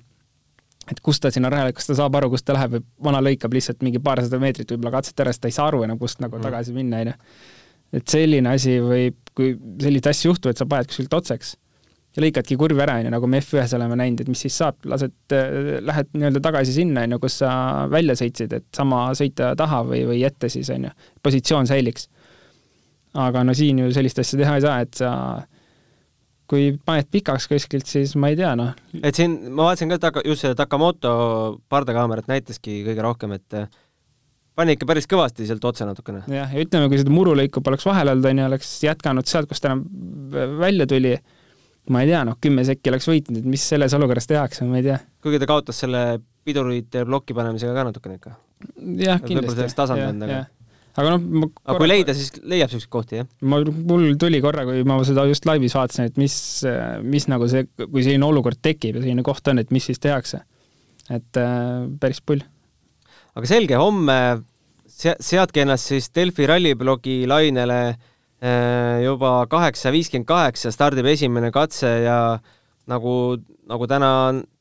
et 0.90 1.00
kus 1.04 1.20
ta 1.22 1.30
sinna 1.30 1.52
rajale, 1.52 1.74
kas 1.76 1.90
ta 1.90 1.98
saab 1.98 2.16
aru, 2.18 2.32
kust 2.32 2.48
ta 2.48 2.56
läheb 2.56 2.78
või 2.78 2.86
vana 3.08 3.22
lõikab 3.22 3.54
lihtsalt 3.54 3.84
mingi 3.86 4.02
paarsada 4.02 4.40
meetrit 4.42 4.72
võib-olla 4.74 4.96
katset 4.98 5.24
ära, 5.24 5.34
siis 5.34 5.42
ta 5.42 5.50
ei 5.52 5.58
saa 5.58 5.68
aru 5.70 5.84
enam, 5.86 6.00
kust 6.00 6.22
nagu 6.24 6.38
mm. 6.38 6.48
tagasi 6.48 6.76
minna, 6.76 7.02
onju. 7.04 7.18
et 8.00 8.14
selline 8.16 8.54
asi 8.56 8.78
võib, 8.82 9.18
kui 9.36 9.54
selliseid 9.54 10.10
asju 10.14 10.32
juhtub, 10.32 10.52
et 10.52 10.62
sa 10.62 10.68
paned 10.68 10.90
kuskilt 10.90 11.20
otseks 11.20 11.56
ja 12.16 12.22
lõikadki 12.24 12.56
kurvi 12.60 12.82
ära, 12.84 12.98
on 13.00 13.06
ju, 13.06 13.12
nagu 13.14 13.28
me 13.30 13.40
F1-s 13.40 13.76
oleme 13.78 13.96
näinud, 13.98 14.22
et 14.22 14.30
mis 14.30 14.42
siis 14.44 14.56
saab, 14.60 14.76
lased, 14.88 15.14
äh, 15.32 15.78
lähed 15.84 16.10
nii-öelda 16.12 16.42
tagasi 16.44 16.74
sinna, 16.76 17.06
on 17.06 17.16
ju, 17.16 17.20
kus 17.22 17.38
sa 17.40 17.52
välja 17.92 18.16
sõitsid, 18.18 18.52
et 18.58 18.66
sama 18.76 19.06
sõita 19.18 19.52
taha 19.58 19.82
või, 19.88 20.02
või 20.10 20.24
ette 20.28 20.50
siis, 20.52 20.68
on 20.74 20.88
ju, 20.88 20.92
positsioon 21.24 21.70
säiliks. 21.70 22.10
Aga 23.14 23.44
no 23.44 23.54
siin 23.56 23.82
ju 23.82 23.90
sellist 23.94 24.20
asja 24.22 24.40
teha 24.40 24.56
ei 24.58 24.64
saa, 24.64 24.78
et 24.84 25.00
sa 25.00 25.12
kui 26.52 26.72
paned 26.84 27.08
pikaks 27.12 27.48
kuskilt, 27.48 27.88
siis 27.88 28.12
ma 28.20 28.32
ei 28.32 28.36
tea, 28.36 28.52
noh. 28.58 28.74
et 29.00 29.16
siin 29.16 29.38
ma 29.50 29.70
vaatasin 29.70 29.94
ka 29.94 30.00
taka, 30.02 30.24
just 30.28 30.44
seda 30.44 30.56
Takamoto 30.58 31.12
pardakaamerat 31.72 32.28
näitaski 32.28 32.82
kõige 32.88 33.04
rohkem, 33.04 33.36
et 33.38 33.56
äh, 33.56 33.68
pani 34.58 34.76
ikka 34.76 34.88
päris 34.88 35.08
kõvasti 35.08 35.48
sealt 35.48 35.64
otse 35.68 35.88
natukene. 35.88 36.24
jah, 36.32 36.52
ja 36.52 36.64
ütleme, 36.64 36.90
kui 36.92 37.00
seda 37.00 37.14
murulõiku 37.14 37.64
poleks 37.64 37.88
vahel 37.88 38.12
olnud, 38.12 38.28
on 38.28 38.42
ju, 38.42 38.48
oleks 38.50 38.74
jätkanud 38.84 39.30
sealt, 39.30 39.48
kust 39.50 39.64
ta 39.64 39.72
enam 39.72 39.86
välja 40.60 40.88
tuli 40.90 41.16
ma 41.90 42.02
ei 42.04 42.12
tea, 42.12 42.22
noh, 42.28 42.36
kümme 42.42 42.64
sekki 42.66 42.92
oleks 42.92 43.08
võitnud, 43.10 43.40
et 43.40 43.48
mis 43.56 43.64
selles 43.72 43.94
olukorras 43.96 44.28
tehakse, 44.30 44.66
ma 44.68 44.78
ei 44.78 44.86
tea. 44.90 45.00
kuigi 45.24 45.40
ta 45.42 45.48
kaotas 45.50 45.80
selle 45.82 46.02
pidurite 46.46 47.06
plokki 47.08 47.34
panemisega 47.38 47.74
ka 47.74 47.86
natukene 47.88 48.18
ikka. 48.20 48.36
jah, 49.00 49.22
kindlasti. 49.22 49.38
võib-olla 49.38 49.56
selleks 49.56 49.78
tasandanud, 49.78 50.26
aga 50.28 50.44
aga 50.98 51.14
noh, 51.14 51.50
aga 51.64 51.78
kui 51.80 51.88
leida, 51.88 52.14
siis 52.16 52.34
leiab 52.38 52.70
niisuguseid 52.70 52.92
kohti, 52.92 53.20
jah? 53.22 53.28
ma, 53.48 53.62
mul 53.62 54.12
tuli 54.20 54.42
korra, 54.44 54.66
kui 54.68 54.84
ma 54.88 54.98
seda 55.08 55.24
just 55.30 55.48
laivis 55.48 55.76
vaatasin, 55.78 56.10
et 56.10 56.20
mis, 56.20 56.36
mis 57.06 57.28
nagu 57.32 57.48
see, 57.50 57.66
kui 57.82 58.04
selline 58.04 58.28
olukord 58.28 58.60
tekib 58.62 58.98
ja 58.98 59.04
selline 59.04 59.24
koht 59.26 59.52
on, 59.52 59.62
et 59.62 59.72
mis 59.74 59.88
siis 59.88 60.02
tehakse. 60.02 60.42
et 61.10 61.40
äh, 61.40 61.88
päris 62.00 62.22
pull. 62.24 62.44
aga 63.34 63.48
selge, 63.48 63.80
homme 63.80 64.18
seadke 64.92 65.64
ennast 65.64 65.88
siis 65.88 66.10
Delfi 66.14 66.46
ralliblogi 66.46 67.22
lainele 67.26 67.82
äh, 67.88 68.00
Äh, 68.42 69.04
juba 69.04 69.44
kaheksa 69.46 69.92
viiskümmend 69.94 70.26
kaheksa 70.26 70.72
stardib 70.74 71.06
esimene 71.06 71.52
katse 71.54 71.86
ja 72.02 72.16
nagu, 72.90 73.12
nagu 73.70 73.86
täna, 73.86 74.08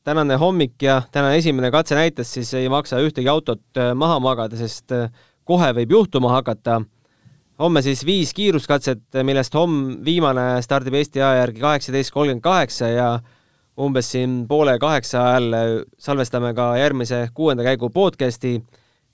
tänane 0.06 0.36
hommik 0.38 0.76
ja 0.86 1.00
tänane 1.10 1.40
esimene 1.40 1.72
katse 1.74 1.98
näitas, 1.98 2.30
siis 2.30 2.52
ei 2.54 2.68
maksa 2.70 3.00
ühtegi 3.02 3.26
autot 3.32 3.64
äh, 3.74 3.90
maha 3.98 4.20
magada, 4.22 4.54
sest 4.60 4.94
äh, 4.94 5.08
kohe 5.44 5.72
võib 5.76 5.90
juhtuma 5.90 6.32
hakata. 6.36 6.82
homme 7.58 7.82
siis 7.82 8.04
viis 8.06 8.32
kiiruskatset, 8.34 9.02
millest 9.22 9.54
homm 9.54 10.04
viimane 10.04 10.62
stardib 10.62 10.94
Eesti 10.98 11.22
aja 11.22 11.42
järgi 11.42 11.60
kaheksateist 11.60 12.10
kolmkümmend 12.10 12.42
kaheksa 12.42 12.88
ja 12.88 13.08
umbes 13.78 14.10
siin 14.12 14.44
poole 14.48 14.78
kaheksa 14.78 15.24
ajal 15.30 15.84
salvestame 15.98 16.54
ka 16.54 16.76
järgmise 16.76 17.28
kuuenda 17.34 17.62
käigu 17.62 17.90
podcasti. 17.90 18.62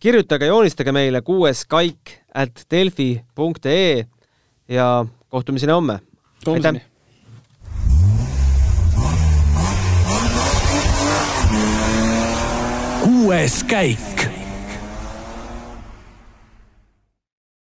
kirjutage, 0.01 0.47
joonistage 0.47 0.93
meile 0.93 1.23
kuues 1.23 1.65
kaik 1.67 2.23
at 2.35 2.67
delfi.ee 2.71 4.07
ja 4.69 5.07
kohtumiseni 5.29 5.73
homme. 5.73 6.01
aitäh! 6.47 6.81
kuues 13.05 13.65
käik 13.65 14.18